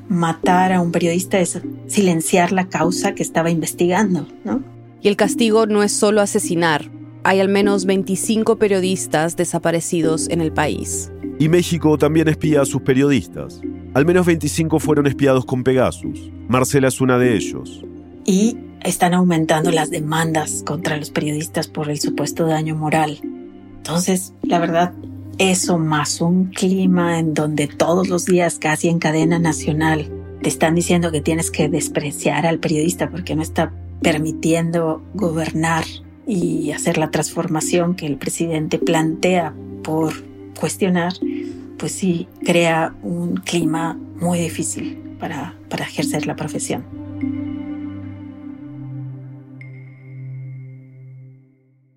matar 0.09 0.73
a 0.73 0.81
un 0.81 0.93
periodista 0.93 1.39
es 1.39 1.61
silenciar 1.87 2.53
la 2.53 2.69
causa 2.69 3.15
que 3.15 3.23
estaba 3.23 3.51
investigando, 3.51 4.27
¿no? 4.45 4.63
Y 5.03 5.09
el 5.09 5.17
castigo 5.17 5.67
no 5.67 5.83
es 5.83 5.93
solo 5.93 6.21
asesinar. 6.21 6.91
Hay 7.25 7.41
al 7.41 7.49
menos 7.49 7.87
25 7.87 8.57
periodistas 8.57 9.37
desaparecidos 9.37 10.29
en 10.29 10.41
el 10.41 10.53
país. 10.53 11.13
Y 11.39 11.49
México 11.49 11.99
también 11.99 12.29
espía 12.29 12.63
a 12.63 12.67
sus 12.67 12.83
periodistas. 12.83 13.61
Al 13.95 14.07
menos 14.07 14.27
25 14.27 14.79
fueron 14.79 15.07
espiados 15.07 15.45
con 15.45 15.65
Pegasus. 15.65 16.31
Marcela 16.49 16.89
es 16.89 17.01
una 17.01 17.19
de 17.19 17.35
ellos. 17.35 17.85
Y 18.25 18.57
están 18.83 19.15
aumentando 19.15 19.71
las 19.71 19.91
demandas 19.91 20.63
contra 20.65 20.97
los 20.97 21.11
periodistas 21.11 21.69
por 21.69 21.91
el 21.91 21.99
supuesto 21.99 22.47
daño 22.47 22.77
moral. 22.77 23.19
Entonces, 23.79 24.35
la 24.43 24.59
verdad, 24.59 24.93
eso 25.39 25.79
más 25.79 26.21
un 26.21 26.47
clima 26.47 27.19
en 27.19 27.35
donde 27.35 27.67
todos 27.67 28.09
los 28.09 28.25
días, 28.25 28.59
casi 28.59 28.89
en 28.89 28.99
cadena 28.99 29.39
nacional, 29.39 30.11
te 30.43 30.49
están 30.49 30.75
diciendo 30.75 31.13
que 31.13 31.21
tienes 31.21 31.51
que 31.51 31.69
despreciar 31.69 32.47
al 32.47 32.59
periodista 32.59 33.11
porque 33.11 33.35
no 33.35 33.43
está 33.43 33.73
permitiendo 34.01 35.03
gobernar 35.15 35.85
y 36.27 36.73
hacer 36.73 36.99
la 36.99 37.11
transformación 37.11 37.95
que 37.95 38.07
el 38.07 38.17
presidente 38.17 38.79
plantea 38.79 39.55
por 39.83 40.13
cuestionar, 40.59 41.13
pues 41.79 41.93
sí 41.93 42.29
crea 42.45 42.95
un 43.03 43.37
clima 43.37 43.99
muy 44.21 44.39
difícil 44.39 44.99
para, 45.21 45.55
para 45.69 45.85
ejercer 45.85 46.27
la 46.27 46.37
profesión. 46.37 46.85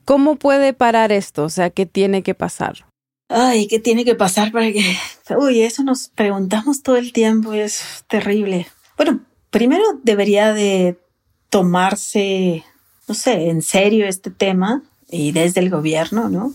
¿Cómo 0.05 0.35
puede 0.35 0.73
parar 0.73 1.11
esto? 1.11 1.43
O 1.43 1.49
sea, 1.49 1.69
¿qué 1.69 1.85
tiene 1.85 2.23
que 2.23 2.33
pasar? 2.33 2.88
Ay, 3.31 3.67
¿qué 3.67 3.77
tiene 3.79 4.03
que 4.03 4.15
pasar 4.15 4.51
para 4.51 4.71
que... 4.71 4.97
Uy, 5.37 5.61
eso 5.61 5.83
nos 5.83 6.09
preguntamos 6.09 6.81
todo 6.81 6.97
el 6.97 7.13
tiempo 7.13 7.53
es 7.53 8.03
terrible. 8.07 8.67
Bueno, 8.97 9.21
primero 9.51 9.83
debería 10.03 10.51
de 10.51 10.97
tomarse, 11.49 12.65
no 13.07 13.13
sé, 13.13 13.49
en 13.49 13.61
serio 13.61 14.07
este 14.07 14.31
tema 14.31 14.81
y 15.09 15.31
desde 15.31 15.61
el 15.61 15.69
gobierno, 15.69 16.27
¿no? 16.27 16.53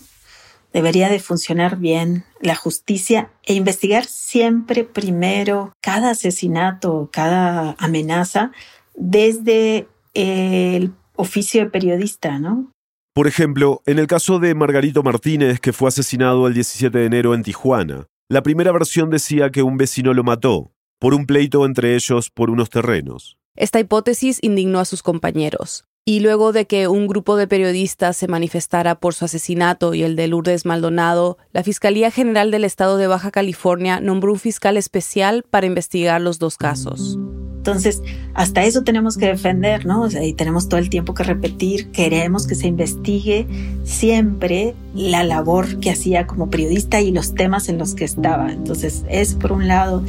Debería 0.73 1.07
de 1.07 1.21
funcionar 1.21 1.77
bien 1.77 2.25
la 2.41 2.55
justicia 2.55 3.31
e 3.43 3.53
investigar 3.53 4.03
siempre 4.03 4.83
primero 4.83 5.71
cada 5.79 6.09
asesinato, 6.09 7.09
cada 7.13 7.77
amenaza 7.79 8.51
desde 8.95 9.87
el 10.13 10.93
oficio 11.15 11.63
de 11.63 11.69
periodista, 11.69 12.37
¿no? 12.37 12.74
Por 13.15 13.27
ejemplo, 13.27 13.81
en 13.85 13.97
el 13.97 14.07
caso 14.07 14.39
de 14.39 14.53
Margarito 14.55 15.01
Martínez, 15.01 15.61
que 15.61 15.71
fue 15.71 15.87
asesinado 15.87 16.47
el 16.47 16.53
17 16.53 16.97
de 16.97 17.05
enero 17.05 17.33
en 17.33 17.43
Tijuana, 17.43 18.07
La 18.27 18.43
primera 18.43 18.73
versión 18.73 19.09
decía 19.09 19.51
que 19.51 19.63
un 19.63 19.77
vecino 19.77 20.13
lo 20.13 20.25
mató, 20.25 20.73
por 20.99 21.13
un 21.13 21.25
pleito 21.25 21.63
entre 21.65 21.95
ellos 21.95 22.29
por 22.29 22.49
unos 22.49 22.69
terrenos. 22.69 23.37
Esta 23.55 23.79
hipótesis 23.79 24.39
indignó 24.41 24.79
a 24.79 24.85
sus 24.85 25.01
compañeros. 25.01 25.85
Y 26.03 26.19
luego 26.19 26.51
de 26.51 26.65
que 26.65 26.89
un 26.89 27.07
grupo 27.07 27.37
de 27.37 27.47
periodistas 27.47 28.17
se 28.17 28.27
manifestara 28.27 28.99
por 28.99 29.13
su 29.13 29.23
asesinato 29.23 29.93
y 29.93 30.03
el 30.03 30.17
de 30.17 30.27
Lourdes 30.27 30.65
Maldonado, 30.65 31.37
la 31.53 31.63
Fiscalía 31.63 32.11
General 32.11 32.51
del 32.51 32.65
Estado 32.65 32.97
de 32.97 33.07
Baja 33.07 33.31
California 33.31 34.01
nombró 34.01 34.33
un 34.33 34.39
fiscal 34.39 34.75
especial 34.75 35.45
para 35.49 35.67
investigar 35.67 36.19
los 36.19 36.37
dos 36.37 36.57
casos. 36.57 37.17
Entonces, 37.65 38.03
hasta 38.35 38.63
eso 38.63 38.83
tenemos 38.83 39.17
que 39.17 39.25
defender, 39.25 39.87
¿no? 39.87 40.07
y 40.07 40.33
tenemos 40.33 40.69
todo 40.69 40.79
el 40.79 40.91
tiempo 40.91 41.15
que 41.15 41.23
repetir, 41.23 41.87
queremos 41.87 42.45
que 42.45 42.53
se 42.53 42.67
investigue 42.67 43.47
siempre 43.83 44.75
la 44.93 45.23
labor 45.23 45.79
que 45.79 45.89
hacía 45.89 46.27
como 46.27 46.51
periodista 46.51 47.01
y 47.01 47.09
los 47.09 47.33
temas 47.33 47.67
en 47.67 47.79
los 47.79 47.95
que 47.95 48.05
estaba. 48.05 48.51
Entonces, 48.51 49.03
es 49.09 49.33
por 49.33 49.51
un 49.51 49.67
lado 49.67 50.03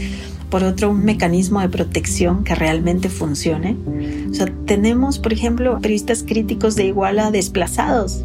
por 0.51 0.65
otro 0.65 0.91
un 0.91 1.03
mecanismo 1.03 1.63
de 1.63 1.71
protección 1.71 2.45
que 2.45 2.55
realmente 2.55 3.09
funcione. 3.09 3.75
O 4.31 4.35
sea, 4.35 4.53
tenemos, 4.67 5.19
por 5.19 5.33
ejemplo, 5.33 5.79
periodistas 5.81 6.23
críticos 6.25 6.77
de 6.77 6.85
Iguala 6.85 7.31
desplazados. 7.31 8.23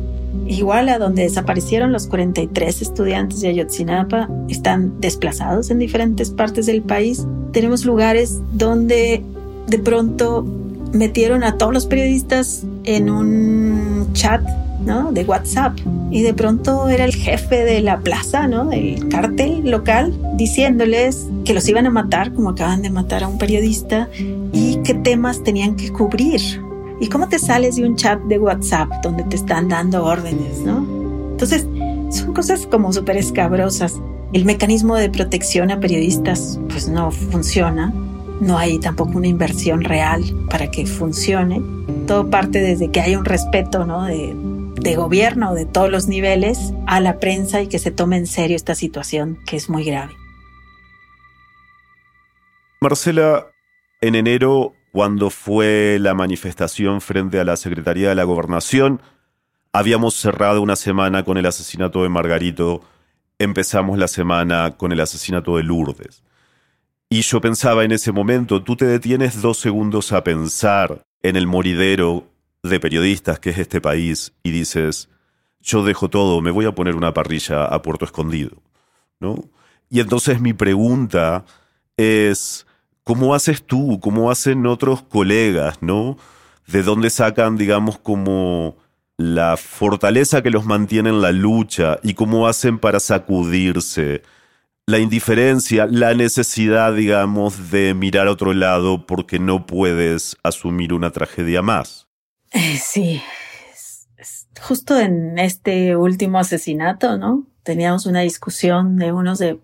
Iguala, 0.47 0.97
donde 0.97 1.23
desaparecieron 1.23 1.91
los 1.91 2.07
43 2.07 2.81
estudiantes 2.81 3.41
de 3.41 3.49
Ayotzinapa, 3.49 4.29
están 4.49 4.99
desplazados 4.99 5.69
en 5.71 5.79
diferentes 5.79 6.29
partes 6.29 6.65
del 6.65 6.81
país. 6.81 7.25
Tenemos 7.51 7.85
lugares 7.85 8.39
donde 8.53 9.23
de 9.67 9.79
pronto 9.79 10.45
metieron 10.93 11.43
a 11.43 11.57
todos 11.57 11.73
los 11.73 11.85
periodistas 11.85 12.63
en 12.83 13.09
un 13.09 14.09
chat 14.13 14.41
¿no? 14.85 15.11
de 15.11 15.23
WhatsApp 15.23 15.77
y 16.09 16.23
de 16.23 16.33
pronto 16.33 16.89
era 16.89 17.05
el 17.05 17.13
jefe 17.13 17.63
de 17.63 17.81
la 17.81 17.99
plaza, 17.99 18.47
¿no? 18.47 18.65
del 18.65 19.07
cártel 19.07 19.69
local, 19.69 20.13
diciéndoles 20.35 21.27
que 21.45 21.53
los 21.53 21.67
iban 21.69 21.85
a 21.85 21.89
matar, 21.89 22.33
como 22.33 22.49
acaban 22.49 22.81
de 22.81 22.89
matar 22.89 23.23
a 23.23 23.27
un 23.27 23.37
periodista, 23.37 24.09
y 24.51 24.79
qué 24.83 24.93
temas 24.93 25.43
tenían 25.43 25.75
que 25.75 25.91
cubrir. 25.91 26.41
¿Y 27.01 27.09
cómo 27.09 27.27
te 27.27 27.39
sales 27.39 27.75
de 27.75 27.83
un 27.83 27.97
chat 27.97 28.21
de 28.21 28.39
WhatsApp 28.39 28.89
donde 29.03 29.23
te 29.23 29.35
están 29.35 29.67
dando 29.67 30.05
órdenes? 30.05 30.59
¿no? 30.59 30.77
Entonces, 31.31 31.67
son 32.11 32.33
cosas 32.33 32.65
como 32.67 32.93
súper 32.93 33.17
escabrosas. 33.17 33.99
El 34.31 34.45
mecanismo 34.45 34.95
de 34.95 35.09
protección 35.09 35.71
a 35.71 35.79
periodistas 35.81 36.59
pues 36.69 36.87
no 36.87 37.11
funciona 37.11 37.91
no 38.41 38.57
hay 38.57 38.79
tampoco 38.79 39.17
una 39.17 39.27
inversión 39.27 39.83
real 39.83 40.23
para 40.49 40.71
que 40.71 40.85
funcione. 40.87 41.61
Todo 42.07 42.29
parte 42.29 42.59
desde 42.59 42.89
que 42.91 42.99
haya 42.99 43.19
un 43.19 43.25
respeto 43.25 43.85
¿no? 43.85 44.05
de, 44.05 44.33
de 44.35 44.95
gobierno 44.95 45.53
de 45.53 45.65
todos 45.65 45.91
los 45.91 46.07
niveles 46.07 46.73
a 46.87 46.99
la 46.99 47.19
prensa 47.19 47.61
y 47.61 47.67
que 47.67 47.77
se 47.77 47.91
tome 47.91 48.17
en 48.17 48.25
serio 48.25 48.55
esta 48.55 48.73
situación 48.73 49.37
que 49.45 49.57
es 49.57 49.69
muy 49.69 49.83
grave. 49.83 50.13
Marcela, 52.81 53.45
en 54.01 54.15
enero, 54.15 54.73
cuando 54.91 55.29
fue 55.29 55.97
la 55.99 56.13
manifestación 56.13 57.01
frente 57.01 57.39
a 57.39 57.45
la 57.45 57.57
Secretaría 57.57 58.09
de 58.09 58.15
la 58.15 58.23
Gobernación, 58.23 59.01
habíamos 59.73 60.15
cerrado 60.15 60.61
una 60.61 60.75
semana 60.75 61.23
con 61.23 61.37
el 61.37 61.45
asesinato 61.45 62.03
de 62.03 62.09
Margarito, 62.09 62.81
empezamos 63.39 63.97
la 63.97 64.07
semana 64.07 64.71
con 64.77 64.91
el 64.91 64.99
asesinato 64.99 65.57
de 65.57 65.63
Lourdes. 65.63 66.23
Y 67.09 67.21
yo 67.21 67.41
pensaba 67.41 67.83
en 67.83 67.91
ese 67.91 68.11
momento, 68.11 68.63
tú 68.63 68.75
te 68.75 68.85
detienes 68.85 69.41
dos 69.41 69.57
segundos 69.57 70.11
a 70.11 70.23
pensar 70.23 71.03
en 71.23 71.35
el 71.35 71.47
moridero 71.47 72.27
de 72.63 72.79
periodistas 72.79 73.39
que 73.39 73.49
es 73.51 73.57
este 73.57 73.81
país 73.81 74.33
y 74.43 74.51
dices, 74.51 75.09
yo 75.61 75.83
dejo 75.83 76.09
todo, 76.09 76.41
me 76.41 76.51
voy 76.51 76.65
a 76.65 76.73
poner 76.73 76.95
una 76.95 77.13
parrilla 77.13 77.65
a 77.65 77.81
Puerto 77.81 78.05
Escondido, 78.05 78.61
¿no? 79.19 79.43
Y 79.89 79.99
entonces 79.99 80.39
mi 80.39 80.53
pregunta 80.53 81.45
es, 81.97 82.65
¿cómo 83.03 83.33
haces 83.35 83.63
tú? 83.63 83.99
¿Cómo 84.01 84.31
hacen 84.31 84.65
otros 84.65 85.01
colegas, 85.01 85.81
¿no? 85.81 86.17
¿De 86.67 86.83
dónde 86.83 87.09
sacan, 87.09 87.57
digamos, 87.57 87.97
como 87.99 88.77
la 89.17 89.57
fortaleza 89.57 90.41
que 90.41 90.49
los 90.49 90.65
mantiene 90.65 91.09
en 91.09 91.21
la 91.21 91.31
lucha 91.31 91.99
y 92.03 92.13
cómo 92.13 92.47
hacen 92.47 92.79
para 92.79 92.99
sacudirse? 92.99 94.21
la 94.87 94.99
indiferencia, 94.99 95.87
la 95.87 96.13
necesidad, 96.13 96.93
digamos, 96.93 97.71
de 97.71 97.93
mirar 97.93 98.27
a 98.27 98.31
otro 98.31 98.53
lado 98.53 99.05
porque 99.05 99.39
no 99.39 99.65
puedes 99.65 100.37
asumir 100.43 100.93
una 100.93 101.11
tragedia 101.11 101.61
más. 101.61 102.07
Eh, 102.51 102.77
sí, 102.77 103.21
justo 104.59 104.99
en 104.99 105.39
este 105.39 105.95
último 105.95 106.39
asesinato, 106.39 107.17
¿no? 107.17 107.47
Teníamos 107.63 108.05
una 108.05 108.21
discusión 108.21 108.97
de 108.97 109.11
unos 109.11 109.39
de 109.39 109.59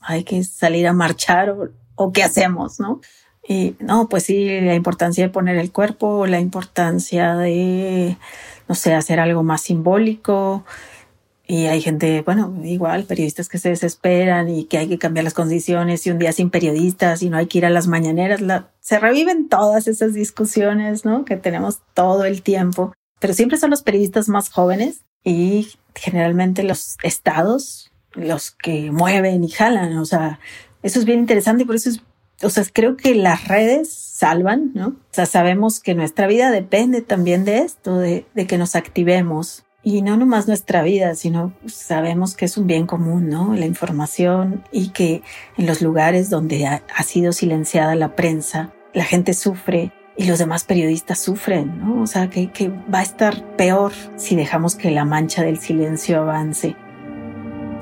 hay 0.00 0.22
que 0.22 0.44
salir 0.44 0.86
a 0.86 0.92
marchar 0.92 1.50
o, 1.50 1.68
o 1.98 2.12
qué 2.12 2.22
hacemos, 2.22 2.80
¿no? 2.80 3.00
Y 3.46 3.76
no, 3.80 4.08
pues 4.08 4.24
sí, 4.24 4.60
la 4.60 4.74
importancia 4.74 5.24
de 5.24 5.30
poner 5.30 5.56
el 5.56 5.72
cuerpo, 5.72 6.26
la 6.26 6.40
importancia 6.40 7.34
de, 7.34 8.16
no 8.68 8.74
sé, 8.74 8.94
hacer 8.94 9.20
algo 9.20 9.42
más 9.42 9.62
simbólico, 9.62 10.64
y 11.50 11.64
hay 11.64 11.80
gente, 11.80 12.20
bueno, 12.20 12.54
igual, 12.62 13.04
periodistas 13.04 13.48
que 13.48 13.56
se 13.56 13.70
desesperan 13.70 14.50
y 14.50 14.64
que 14.64 14.76
hay 14.76 14.86
que 14.86 14.98
cambiar 14.98 15.24
las 15.24 15.32
condiciones 15.32 16.06
y 16.06 16.10
un 16.10 16.18
día 16.18 16.30
sin 16.32 16.50
periodistas 16.50 17.22
y 17.22 17.30
no 17.30 17.38
hay 17.38 17.46
que 17.46 17.56
ir 17.56 17.64
a 17.64 17.70
las 17.70 17.86
mañaneras. 17.86 18.42
se 18.80 18.98
reviven 18.98 19.48
todas 19.48 19.88
esas 19.88 20.12
discusiones, 20.12 21.06
¿no? 21.06 21.24
Que 21.24 21.38
tenemos 21.38 21.80
todo 21.94 22.26
el 22.26 22.42
tiempo. 22.42 22.92
Pero 23.18 23.32
siempre 23.32 23.56
son 23.56 23.70
los 23.70 23.80
periodistas 23.80 24.28
más 24.28 24.50
jóvenes 24.50 25.06
y 25.24 25.70
generalmente 25.94 26.64
los 26.64 26.98
estados 27.02 27.90
los 28.12 28.50
que 28.50 28.90
mueven 28.90 29.42
y 29.42 29.48
jalan. 29.48 29.96
O 29.96 30.04
sea, 30.04 30.40
eso 30.82 30.98
es 30.98 31.04
bien 31.04 31.20
interesante 31.20 31.62
y 31.62 31.66
por 31.66 31.76
eso 31.76 31.90
es, 31.90 32.02
o 32.42 32.50
sea, 32.50 32.64
creo 32.72 32.96
que 32.96 33.14
las 33.14 33.48
redes 33.48 33.92
salvan, 33.92 34.72
¿no? 34.74 34.88
O 34.88 35.12
sea, 35.12 35.26
sabemos 35.26 35.80
que 35.80 35.94
nuestra 35.94 36.26
vida 36.26 36.50
depende 36.50 37.02
también 37.02 37.44
de 37.44 37.58
esto, 37.58 37.98
de, 37.98 38.26
que 38.46 38.58
nos 38.58 38.76
activemos 38.76 39.64
y 39.82 40.02
no 40.02 40.16
nomás 40.16 40.46
nuestra 40.46 40.82
vida, 40.82 41.14
sino 41.14 41.52
sabemos 41.66 42.36
que 42.36 42.44
es 42.44 42.56
un 42.56 42.66
bien 42.66 42.86
común, 42.86 43.28
¿no? 43.28 43.54
La 43.54 43.66
información 43.66 44.64
y 44.70 44.90
que 44.90 45.22
en 45.56 45.66
los 45.66 45.82
lugares 45.82 46.30
donde 46.30 46.66
ha, 46.66 47.02
sido 47.02 47.32
silenciada 47.32 47.94
la 47.94 48.14
prensa, 48.14 48.72
la 48.92 49.04
gente 49.04 49.34
sufre 49.34 49.92
y 50.16 50.26
los 50.26 50.38
demás 50.38 50.64
periodistas 50.64 51.20
sufren, 51.20 51.78
¿no? 51.78 52.02
O 52.02 52.06
sea, 52.06 52.28
que 52.28 52.68
va 52.92 53.00
a 53.00 53.02
estar 53.02 53.56
peor 53.56 53.92
si 54.16 54.36
dejamos 54.36 54.74
que 54.74 54.90
la 54.90 55.04
mancha 55.04 55.42
del 55.42 55.58
silencio 55.58 56.20
avance. 56.20 56.76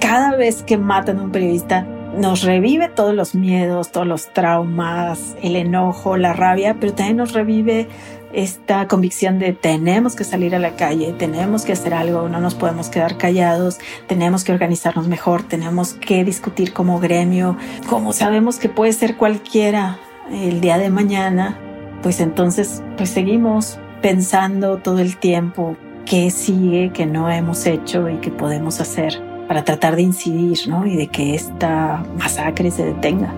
Cada 0.00 0.37
vez 0.37 0.62
que 0.62 0.76
matan 0.76 1.18
a 1.18 1.22
un 1.22 1.32
periodista, 1.32 1.87
nos 2.16 2.42
revive 2.42 2.88
todos 2.88 3.14
los 3.14 3.35
miedos, 3.35 3.92
todos 3.92 4.07
los 4.07 4.33
traumas, 4.33 5.37
el 5.42 5.57
enojo, 5.57 6.16
la 6.16 6.33
rabia, 6.33 6.76
pero 6.81 6.94
también 6.94 7.16
nos 7.18 7.33
revive 7.33 7.88
esta 8.33 8.87
convicción 8.88 9.38
de 9.38 9.52
tenemos 9.52 10.14
que 10.16 10.24
salir 10.24 10.55
a 10.55 10.59
la 10.59 10.76
calle, 10.76 11.12
tenemos 11.12 11.64
que 11.64 11.72
hacer 11.72 11.94
algo, 11.94 12.29
no 12.29 12.40
nos 12.40 12.55
podemos 12.55 12.88
quedar 12.88 13.16
callados, 13.16 13.79
tenemos 14.07 14.44
que 14.44 14.52
organizarnos 14.52 15.09
mejor, 15.09 15.42
tenemos 15.42 15.94
que 15.94 16.24
discutir 16.24 16.72
como 16.72 17.00
gremio, 17.00 17.57
como 17.88 18.12
sabemos 18.12 18.59
que 18.59 18.68
puede 18.68 18.92
ser 18.92 19.16
cualquiera 19.16 19.98
el 20.31 20.61
día 20.61 20.76
de 20.76 20.90
mañana, 20.90 21.59
pues 22.02 22.20
entonces 22.20 22.83
pues 22.96 23.11
seguimos 23.11 23.79
pensando 24.02 24.79
todo 24.79 24.98
el 24.98 25.16
tiempo 25.16 25.76
qué 26.05 26.31
sigue, 26.31 26.92
que 26.92 27.07
no 27.07 27.31
hemos 27.31 27.66
hecho 27.66 28.09
y 28.09 28.16
que 28.18 28.31
podemos 28.31 28.81
hacer 28.81 29.25
para 29.48 29.64
tratar 29.64 29.96
de 29.96 30.02
incidir 30.02 30.59
¿no? 30.68 30.87
y 30.87 30.96
de 30.96 31.09
que 31.09 31.35
esta 31.35 32.04
masacre 32.18 32.70
se 32.70 32.85
detenga. 32.85 33.35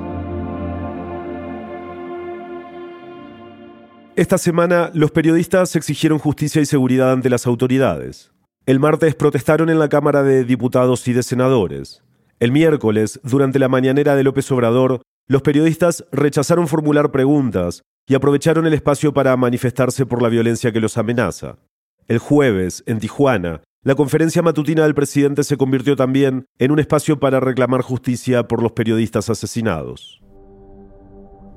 Esta 4.17 4.37
semana, 4.37 4.91
los 4.95 5.13
periodistas 5.13 5.77
exigieron 5.77 6.19
justicia 6.19 6.61
y 6.61 6.67
seguridad 6.67 7.13
ante 7.13 7.31
las 7.31 7.47
autoridades. 7.47 8.33
El 8.67 8.81
martes 8.81 9.15
protestaron 9.15 9.71
en 9.71 9.79
la 9.79 9.89
Cámara 9.89 10.23
de 10.25 10.45
Diputados 10.45 11.07
y 11.07 11.13
de 11.13 11.23
Senadores. 11.23 12.03
El 12.41 12.51
miércoles, 12.51 13.21
durante 13.23 13.59
la 13.59 13.69
mañanera 13.69 14.17
de 14.17 14.25
López 14.25 14.51
Obrador, 14.51 15.03
los 15.29 15.43
periodistas 15.43 16.05
rechazaron 16.11 16.67
formular 16.69 17.11
preguntas 17.13 17.83
y 18.09 18.15
aprovecharon 18.15 18.67
el 18.67 18.75
espacio 18.75 19.13
para 19.13 19.37
manifestarse 19.37 20.05
por 20.05 20.21
la 20.21 20.29
violencia 20.29 20.73
que 20.73 20.81
los 20.81 20.99
amenaza. 20.99 21.59
El 22.09 22.19
jueves, 22.19 22.83
en 22.87 22.99
Tijuana, 22.99 23.61
la 23.83 23.95
conferencia 23.95 24.43
matutina 24.43 24.83
del 24.83 24.95
presidente 24.95 25.45
se 25.45 25.57
convirtió 25.57 25.95
también 25.95 26.47
en 26.59 26.73
un 26.73 26.81
espacio 26.81 27.21
para 27.21 27.39
reclamar 27.39 27.83
justicia 27.83 28.49
por 28.49 28.61
los 28.61 28.73
periodistas 28.73 29.31
asesinados. 29.31 30.21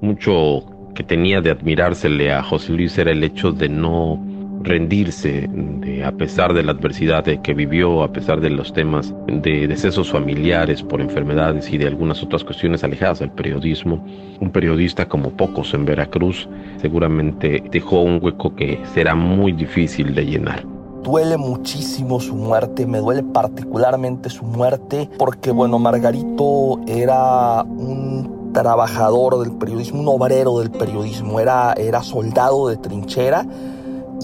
Mucho 0.01 0.65
que 0.93 1.03
tenía 1.03 1.41
de 1.41 1.49
admirársele 1.49 2.31
a 2.31 2.43
José 2.43 2.73
Luis 2.73 2.97
era 2.97 3.11
el 3.11 3.23
hecho 3.23 3.51
de 3.51 3.69
no 3.69 4.23
rendirse 4.63 5.49
de, 5.49 6.03
a 6.03 6.11
pesar 6.11 6.53
de 6.53 6.61
la 6.61 6.73
adversidad 6.73 7.23
que 7.23 7.53
vivió, 7.55 8.03
a 8.03 8.13
pesar 8.13 8.39
de 8.39 8.51
los 8.51 8.71
temas 8.71 9.13
de 9.27 9.67
decesos 9.67 10.11
familiares 10.11 10.83
por 10.83 11.01
enfermedades 11.01 11.71
y 11.73 11.79
de 11.79 11.87
algunas 11.87 12.21
otras 12.21 12.43
cuestiones 12.43 12.83
alejadas 12.83 13.19
del 13.19 13.31
periodismo. 13.31 14.05
Un 14.39 14.51
periodista 14.51 15.07
como 15.07 15.35
pocos 15.35 15.73
en 15.73 15.85
Veracruz 15.85 16.47
seguramente 16.79 17.63
dejó 17.71 18.01
un 18.01 18.19
hueco 18.21 18.55
que 18.55 18.79
será 18.93 19.15
muy 19.15 19.51
difícil 19.53 20.13
de 20.13 20.25
llenar. 20.25 20.70
Duele 21.03 21.37
muchísimo 21.37 22.19
su 22.19 22.35
muerte, 22.35 22.85
me 22.85 22.99
duele 22.99 23.23
particularmente 23.23 24.29
su 24.29 24.43
muerte, 24.43 25.09
porque 25.17 25.51
bueno, 25.51 25.79
Margarito 25.79 26.79
era 26.87 27.63
un 27.63 28.51
trabajador 28.53 29.39
del 29.39 29.53
periodismo, 29.53 30.01
un 30.01 30.07
obrero 30.07 30.59
del 30.59 30.71
periodismo, 30.71 31.39
era, 31.39 31.73
era 31.73 32.03
soldado 32.03 32.67
de 32.67 32.77
trinchera 32.77 33.45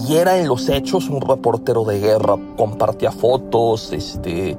y 0.06 0.16
era 0.16 0.38
en 0.38 0.48
los 0.48 0.68
hechos 0.68 1.08
un 1.08 1.20
reportero 1.20 1.84
de 1.84 1.98
guerra, 1.98 2.36
compartía 2.56 3.10
fotos, 3.10 3.92
este, 3.92 4.56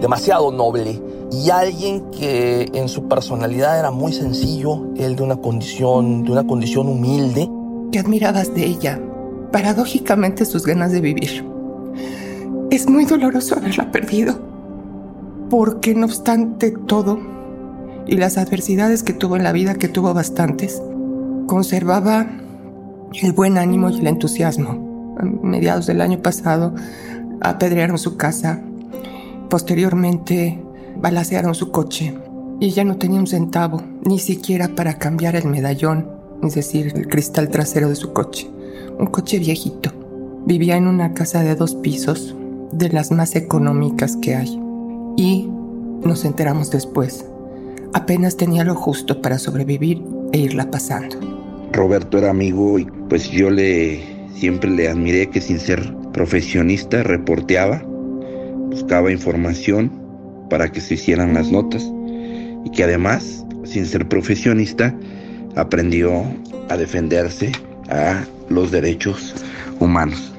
demasiado 0.00 0.52
noble 0.52 1.02
y 1.32 1.50
alguien 1.50 2.10
que 2.10 2.70
en 2.72 2.88
su 2.88 3.06
personalidad 3.08 3.78
era 3.78 3.90
muy 3.90 4.12
sencillo, 4.12 4.86
él 4.96 5.16
de 5.16 5.22
una 5.22 5.36
condición, 5.36 6.24
de 6.24 6.32
una 6.32 6.46
condición 6.46 6.88
humilde. 6.88 7.48
¿Qué 7.92 7.98
admirabas 7.98 8.54
de 8.54 8.66
ella? 8.66 9.00
Paradójicamente 9.52 10.44
sus 10.44 10.64
ganas 10.64 10.92
de 10.92 11.00
vivir. 11.00 11.49
Es 12.70 12.88
muy 12.88 13.04
doloroso 13.04 13.56
haberla 13.56 13.90
perdido, 13.90 14.38
porque 15.50 15.92
no 15.92 16.06
obstante 16.06 16.70
todo 16.70 17.18
y 18.06 18.16
las 18.16 18.38
adversidades 18.38 19.02
que 19.02 19.12
tuvo 19.12 19.36
en 19.36 19.42
la 19.42 19.50
vida, 19.50 19.74
que 19.74 19.88
tuvo 19.88 20.14
bastantes, 20.14 20.80
conservaba 21.48 22.28
el 23.20 23.32
buen 23.32 23.58
ánimo 23.58 23.90
y 23.90 23.98
el 23.98 24.06
entusiasmo. 24.06 25.16
A 25.18 25.24
mediados 25.24 25.86
del 25.86 26.00
año 26.00 26.22
pasado 26.22 26.72
apedrearon 27.40 27.98
su 27.98 28.16
casa, 28.16 28.62
posteriormente 29.48 30.62
balacearon 30.96 31.56
su 31.56 31.72
coche 31.72 32.14
y 32.60 32.66
ella 32.66 32.84
no 32.84 32.98
tenía 32.98 33.18
un 33.18 33.26
centavo, 33.26 33.82
ni 34.04 34.20
siquiera 34.20 34.68
para 34.76 34.94
cambiar 34.94 35.34
el 35.34 35.48
medallón, 35.48 36.06
es 36.44 36.54
decir, 36.54 36.92
el 36.94 37.08
cristal 37.08 37.48
trasero 37.48 37.88
de 37.88 37.96
su 37.96 38.12
coche. 38.12 38.48
Un 38.96 39.06
coche 39.06 39.40
viejito. 39.40 39.90
Vivía 40.46 40.76
en 40.76 40.86
una 40.86 41.14
casa 41.14 41.42
de 41.42 41.56
dos 41.56 41.74
pisos, 41.74 42.36
de 42.72 42.88
las 42.90 43.10
más 43.10 43.36
económicas 43.36 44.16
que 44.16 44.34
hay. 44.34 44.60
Y 45.16 45.48
nos 46.04 46.24
enteramos 46.24 46.70
después. 46.70 47.24
Apenas 47.92 48.36
tenía 48.36 48.64
lo 48.64 48.74
justo 48.74 49.20
para 49.20 49.38
sobrevivir 49.38 50.02
e 50.32 50.38
irla 50.38 50.70
pasando. 50.70 51.16
Roberto 51.72 52.18
era 52.18 52.30
amigo 52.30 52.78
y 52.78 52.84
pues 53.08 53.30
yo 53.30 53.50
le 53.50 54.00
siempre 54.34 54.70
le 54.70 54.88
admiré 54.88 55.28
que 55.28 55.40
sin 55.40 55.58
ser 55.58 55.94
profesionista 56.12 57.02
reporteaba, 57.02 57.82
buscaba 58.70 59.12
información 59.12 59.90
para 60.48 60.70
que 60.72 60.80
se 60.80 60.94
hicieran 60.94 61.34
las 61.34 61.50
notas 61.50 61.90
y 62.64 62.70
que 62.70 62.84
además, 62.84 63.44
sin 63.64 63.84
ser 63.84 64.08
profesionista, 64.08 64.94
aprendió 65.56 66.24
a 66.68 66.76
defenderse 66.76 67.52
a 67.88 68.24
los 68.48 68.70
derechos 68.70 69.34
humanos. 69.78 70.32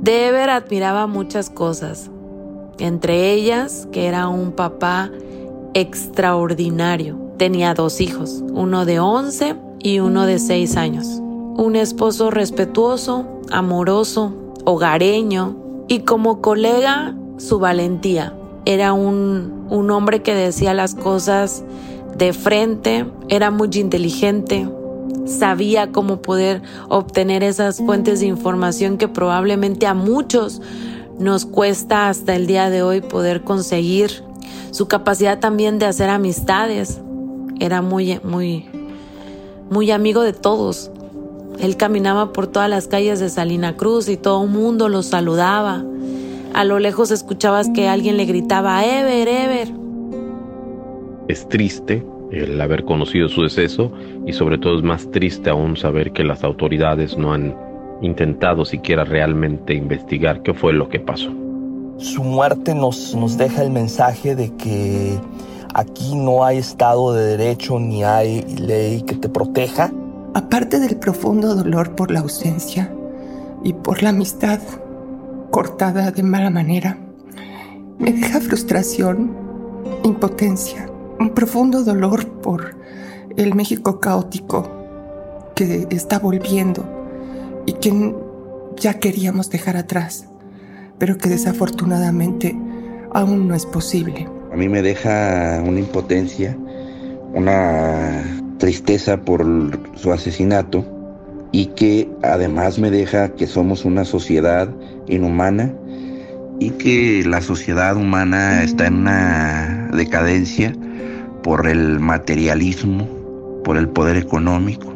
Dever 0.00 0.48
admiraba 0.48 1.06
muchas 1.06 1.50
cosas, 1.50 2.10
entre 2.78 3.34
ellas 3.34 3.86
que 3.92 4.06
era 4.06 4.28
un 4.28 4.52
papá 4.52 5.10
extraordinario. 5.74 7.18
Tenía 7.36 7.74
dos 7.74 8.00
hijos, 8.00 8.42
uno 8.54 8.86
de 8.86 8.98
11 8.98 9.56
y 9.78 9.98
uno 9.98 10.24
de 10.24 10.38
6 10.38 10.78
años. 10.78 11.06
Un 11.06 11.76
esposo 11.76 12.30
respetuoso, 12.30 13.26
amoroso, 13.50 14.32
hogareño 14.64 15.56
y 15.86 16.00
como 16.00 16.40
colega 16.40 17.14
su 17.36 17.58
valentía. 17.58 18.32
Era 18.64 18.94
un, 18.94 19.66
un 19.68 19.90
hombre 19.90 20.22
que 20.22 20.34
decía 20.34 20.72
las 20.72 20.94
cosas 20.94 21.62
de 22.16 22.32
frente, 22.32 23.04
era 23.28 23.50
muy 23.50 23.68
inteligente, 23.74 24.66
sabía 25.26 25.92
cómo 25.92 26.22
poder 26.22 26.62
obtener 26.88 27.42
esas 27.42 27.78
fuentes 27.78 28.20
de 28.20 28.26
información 28.26 28.98
que 28.98 29.08
probablemente 29.08 29.86
a 29.86 29.94
muchos 29.94 30.60
nos 31.18 31.46
cuesta 31.46 32.08
hasta 32.08 32.34
el 32.34 32.46
día 32.46 32.70
de 32.70 32.82
hoy 32.82 33.00
poder 33.00 33.42
conseguir. 33.42 34.24
Su 34.70 34.88
capacidad 34.88 35.38
también 35.38 35.78
de 35.78 35.86
hacer 35.86 36.08
amistades. 36.08 37.00
Era 37.58 37.82
muy, 37.82 38.20
muy, 38.24 38.66
muy 39.70 39.90
amigo 39.90 40.22
de 40.22 40.32
todos. 40.32 40.90
Él 41.58 41.76
caminaba 41.76 42.32
por 42.32 42.46
todas 42.46 42.70
las 42.70 42.86
calles 42.86 43.20
de 43.20 43.28
Salina 43.28 43.76
Cruz 43.76 44.08
y 44.08 44.16
todo 44.16 44.44
el 44.44 44.50
mundo 44.50 44.88
lo 44.88 45.02
saludaba. 45.02 45.84
A 46.54 46.64
lo 46.64 46.78
lejos 46.78 47.10
escuchabas 47.10 47.68
que 47.68 47.88
alguien 47.88 48.16
le 48.16 48.24
gritaba, 48.24 48.84
Ever, 48.84 49.28
Ever. 49.28 49.72
Es 51.28 51.48
triste 51.48 52.04
el 52.30 52.60
haber 52.60 52.84
conocido 52.84 53.28
su 53.28 53.42
deceso 53.42 53.92
y 54.26 54.32
sobre 54.32 54.58
todo 54.58 54.78
es 54.78 54.84
más 54.84 55.10
triste 55.10 55.50
aún 55.50 55.76
saber 55.76 56.12
que 56.12 56.24
las 56.24 56.44
autoridades 56.44 57.16
no 57.16 57.32
han 57.32 57.56
intentado 58.02 58.64
siquiera 58.64 59.04
realmente 59.04 59.74
investigar 59.74 60.42
qué 60.42 60.54
fue 60.54 60.72
lo 60.72 60.88
que 60.88 61.00
pasó. 61.00 61.30
Su 61.98 62.22
muerte 62.22 62.74
nos, 62.74 63.14
nos 63.14 63.36
deja 63.36 63.62
el 63.62 63.70
mensaje 63.70 64.34
de 64.34 64.54
que 64.56 65.18
aquí 65.74 66.14
no 66.14 66.44
hay 66.44 66.58
Estado 66.58 67.12
de 67.12 67.36
Derecho 67.36 67.78
ni 67.78 68.02
hay 68.04 68.42
ley 68.56 69.02
que 69.02 69.16
te 69.16 69.28
proteja. 69.28 69.92
Aparte 70.32 70.78
del 70.78 70.96
profundo 70.96 71.54
dolor 71.54 71.94
por 71.94 72.10
la 72.10 72.20
ausencia 72.20 72.92
y 73.64 73.72
por 73.72 74.02
la 74.02 74.10
amistad 74.10 74.60
cortada 75.50 76.10
de 76.10 76.22
mala 76.22 76.48
manera, 76.48 76.96
me 77.98 78.12
deja 78.12 78.40
frustración, 78.40 79.36
impotencia, 80.04 80.89
un 81.20 81.30
profundo 81.30 81.84
dolor 81.84 82.26
por 82.26 82.74
el 83.36 83.54
México 83.54 84.00
caótico 84.00 84.68
que 85.54 85.86
está 85.90 86.18
volviendo 86.18 86.84
y 87.66 87.74
que 87.74 88.14
ya 88.76 88.94
queríamos 88.94 89.50
dejar 89.50 89.76
atrás, 89.76 90.26
pero 90.98 91.18
que 91.18 91.28
desafortunadamente 91.28 92.56
aún 93.12 93.46
no 93.46 93.54
es 93.54 93.66
posible. 93.66 94.26
A 94.50 94.56
mí 94.56 94.68
me 94.68 94.80
deja 94.80 95.62
una 95.64 95.78
impotencia, 95.78 96.56
una 97.34 98.24
tristeza 98.56 99.20
por 99.20 99.46
su 99.96 100.12
asesinato 100.12 100.84
y 101.52 101.66
que 101.66 102.08
además 102.22 102.78
me 102.78 102.90
deja 102.90 103.34
que 103.34 103.46
somos 103.46 103.84
una 103.84 104.06
sociedad 104.06 104.70
inhumana 105.06 105.74
y 106.58 106.70
que 106.70 107.22
la 107.26 107.42
sociedad 107.42 107.96
humana 107.96 108.62
está 108.62 108.86
en 108.86 108.94
una 108.94 109.90
decadencia 109.92 110.72
por 111.42 111.66
el 111.66 112.00
materialismo, 112.00 113.06
por 113.64 113.76
el 113.76 113.88
poder 113.88 114.16
económico 114.16 114.92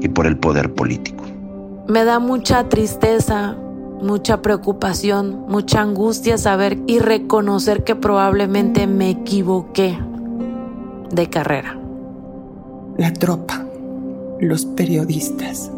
y 0.00 0.08
por 0.08 0.26
el 0.26 0.36
poder 0.36 0.74
político. 0.74 1.24
Me 1.86 2.04
da 2.04 2.18
mucha 2.18 2.68
tristeza, 2.68 3.56
mucha 4.02 4.42
preocupación, 4.42 5.46
mucha 5.48 5.80
angustia 5.80 6.38
saber 6.38 6.78
y 6.86 6.98
reconocer 6.98 7.84
que 7.84 7.96
probablemente 7.96 8.86
me 8.86 9.10
equivoqué 9.10 9.98
de 11.10 11.30
carrera. 11.30 11.78
La 12.96 13.12
tropa, 13.12 13.64
los 14.40 14.66
periodistas, 14.66 15.70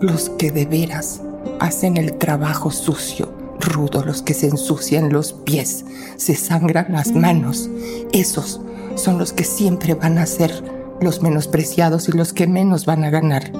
los 0.00 0.28
que 0.30 0.50
de 0.50 0.66
veras 0.66 1.22
hacen 1.60 1.96
el 1.96 2.14
trabajo 2.14 2.70
sucio, 2.70 3.32
rudo, 3.60 4.04
los 4.04 4.22
que 4.22 4.34
se 4.34 4.46
ensucian 4.46 5.12
los 5.12 5.32
pies, 5.32 5.84
se 6.16 6.34
sangran 6.34 6.86
las 6.90 7.12
manos, 7.12 7.68
esos 8.12 8.60
son 8.98 9.18
los 9.18 9.32
que 9.32 9.44
siempre 9.44 9.94
van 9.94 10.18
a 10.18 10.26
ser 10.26 10.52
los 11.00 11.22
menospreciados 11.22 12.08
y 12.08 12.12
los 12.12 12.32
que 12.32 12.46
menos 12.46 12.86
van 12.86 13.04
a 13.04 13.10
ganar 13.10 13.52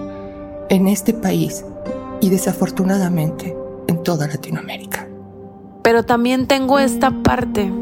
en 0.69 0.89
este 0.89 1.15
país 1.15 1.65
y 2.21 2.31
desafortunadamente 2.31 3.57
en 3.87 4.03
toda 4.03 4.27
Latinoamérica. 4.27 5.09
Pero 5.83 6.03
también 6.03 6.47
tengo 6.47 6.79
esta 6.79 7.11
parte 7.23 7.73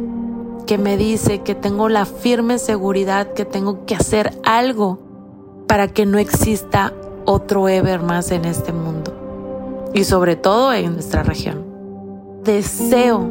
que 0.66 0.78
me 0.78 0.96
dice 0.96 1.40
que 1.40 1.54
tengo 1.54 1.88
la 1.88 2.04
firme 2.04 2.58
seguridad 2.58 3.32
que 3.32 3.44
tengo 3.44 3.86
que 3.86 3.94
hacer 3.94 4.38
algo 4.44 4.98
para 5.66 5.88
que 5.88 6.06
no 6.06 6.18
exista 6.18 6.92
otro 7.24 7.68
Ever 7.68 8.02
más 8.02 8.30
en 8.30 8.44
este 8.44 8.72
mundo 8.72 9.90
y 9.94 10.04
sobre 10.04 10.36
todo 10.36 10.72
en 10.72 10.94
nuestra 10.94 11.22
región. 11.22 11.64
Deseo 12.44 13.28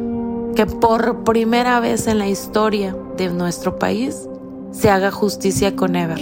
que 0.54 0.66
por 0.66 1.24
primera 1.24 1.80
vez 1.80 2.06
en 2.06 2.18
la 2.18 2.28
historia 2.28 2.96
de 3.16 3.30
nuestro 3.30 3.78
país 3.78 4.28
se 4.70 4.90
haga 4.90 5.10
justicia 5.10 5.74
con 5.74 5.96
Ever. 5.96 6.20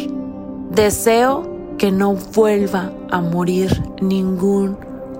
Deseo 0.71 1.43
que 1.79 1.91
no 1.91 2.14
vuelva 2.35 2.93
a 3.11 3.21
morir 3.21 3.83
ningún 4.01 4.77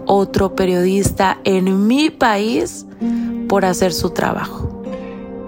otro 0.07 0.55
periodista 0.55 1.38
en 1.44 1.86
mi 1.86 2.11
país 2.11 2.86
por 3.48 3.64
hacer 3.64 3.92
su 3.92 4.11
trabajo. 4.11 4.82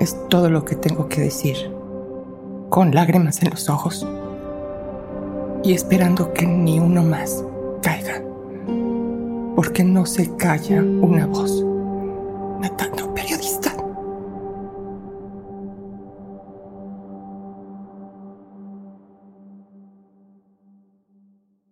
Es 0.01 0.17
todo 0.29 0.51
lo 0.51 0.65
que 0.65 0.75
tengo 0.77 1.09
que 1.09 1.23
decir, 1.23 1.57
con 2.69 2.95
lágrimas 2.95 3.43
en 3.43 3.51
los 3.51 3.69
ojos 3.69 4.07
y 5.63 5.73
esperando 5.73 6.33
que 6.33 6.47
ni 6.47 6.79
uno 6.79 7.03
más 7.03 7.45
caiga, 7.83 8.23
porque 9.55 9.85
no 9.85 10.07
se 10.07 10.35
calla 10.37 10.83
una 10.83 11.27
voz 11.27 11.65
matando 12.61 13.06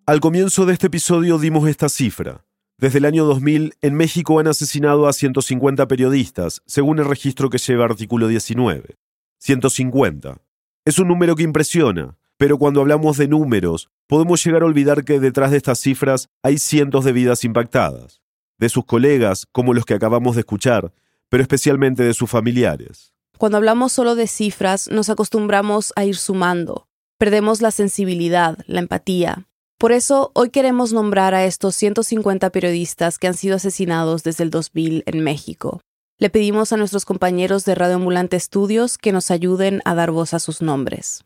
Al 0.06 0.20
comienzo 0.20 0.66
de 0.66 0.74
este 0.74 0.88
episodio 0.88 1.38
dimos 1.38 1.66
esta 1.66 1.88
cifra. 1.88 2.44
Desde 2.76 2.98
el 2.98 3.06
año 3.06 3.24
2000, 3.24 3.76
en 3.80 3.94
México 3.94 4.38
han 4.38 4.48
asesinado 4.48 5.08
a 5.08 5.14
150 5.14 5.88
periodistas, 5.88 6.60
según 6.66 6.98
el 6.98 7.06
registro 7.06 7.48
que 7.48 7.56
lleva 7.56 7.86
artículo 7.86 8.28
19. 8.28 8.98
150. 9.38 10.42
Es 10.84 10.98
un 10.98 11.08
número 11.08 11.34
que 11.36 11.44
impresiona, 11.44 12.18
pero 12.36 12.58
cuando 12.58 12.82
hablamos 12.82 13.16
de 13.16 13.28
números, 13.28 13.88
podemos 14.06 14.44
llegar 14.44 14.60
a 14.60 14.66
olvidar 14.66 15.04
que 15.04 15.20
detrás 15.20 15.52
de 15.52 15.56
estas 15.56 15.80
cifras 15.80 16.28
hay 16.42 16.58
cientos 16.58 17.06
de 17.06 17.12
vidas 17.12 17.42
impactadas, 17.42 18.20
de 18.58 18.68
sus 18.68 18.84
colegas, 18.84 19.46
como 19.52 19.72
los 19.72 19.86
que 19.86 19.94
acabamos 19.94 20.34
de 20.34 20.40
escuchar, 20.40 20.92
pero 21.30 21.42
especialmente 21.42 22.02
de 22.02 22.12
sus 22.12 22.28
familiares. 22.28 23.14
Cuando 23.38 23.56
hablamos 23.56 23.92
solo 23.92 24.16
de 24.16 24.26
cifras, 24.26 24.86
nos 24.90 25.08
acostumbramos 25.08 25.94
a 25.96 26.04
ir 26.04 26.16
sumando. 26.16 26.88
Perdemos 27.16 27.62
la 27.62 27.70
sensibilidad, 27.70 28.58
la 28.66 28.80
empatía. 28.80 29.46
Por 29.84 29.92
eso, 29.92 30.30
hoy 30.32 30.48
queremos 30.48 30.94
nombrar 30.94 31.34
a 31.34 31.44
estos 31.44 31.74
150 31.74 32.48
periodistas 32.48 33.18
que 33.18 33.26
han 33.26 33.34
sido 33.34 33.56
asesinados 33.56 34.22
desde 34.22 34.42
el 34.42 34.48
2000 34.48 35.02
en 35.04 35.20
México. 35.22 35.82
Le 36.18 36.30
pedimos 36.30 36.72
a 36.72 36.78
nuestros 36.78 37.04
compañeros 37.04 37.66
de 37.66 37.74
Radio 37.74 37.96
Ambulante 37.96 38.34
Estudios 38.34 38.96
que 38.96 39.12
nos 39.12 39.30
ayuden 39.30 39.82
a 39.84 39.94
dar 39.94 40.10
voz 40.10 40.32
a 40.32 40.38
sus 40.38 40.62
nombres. 40.62 41.22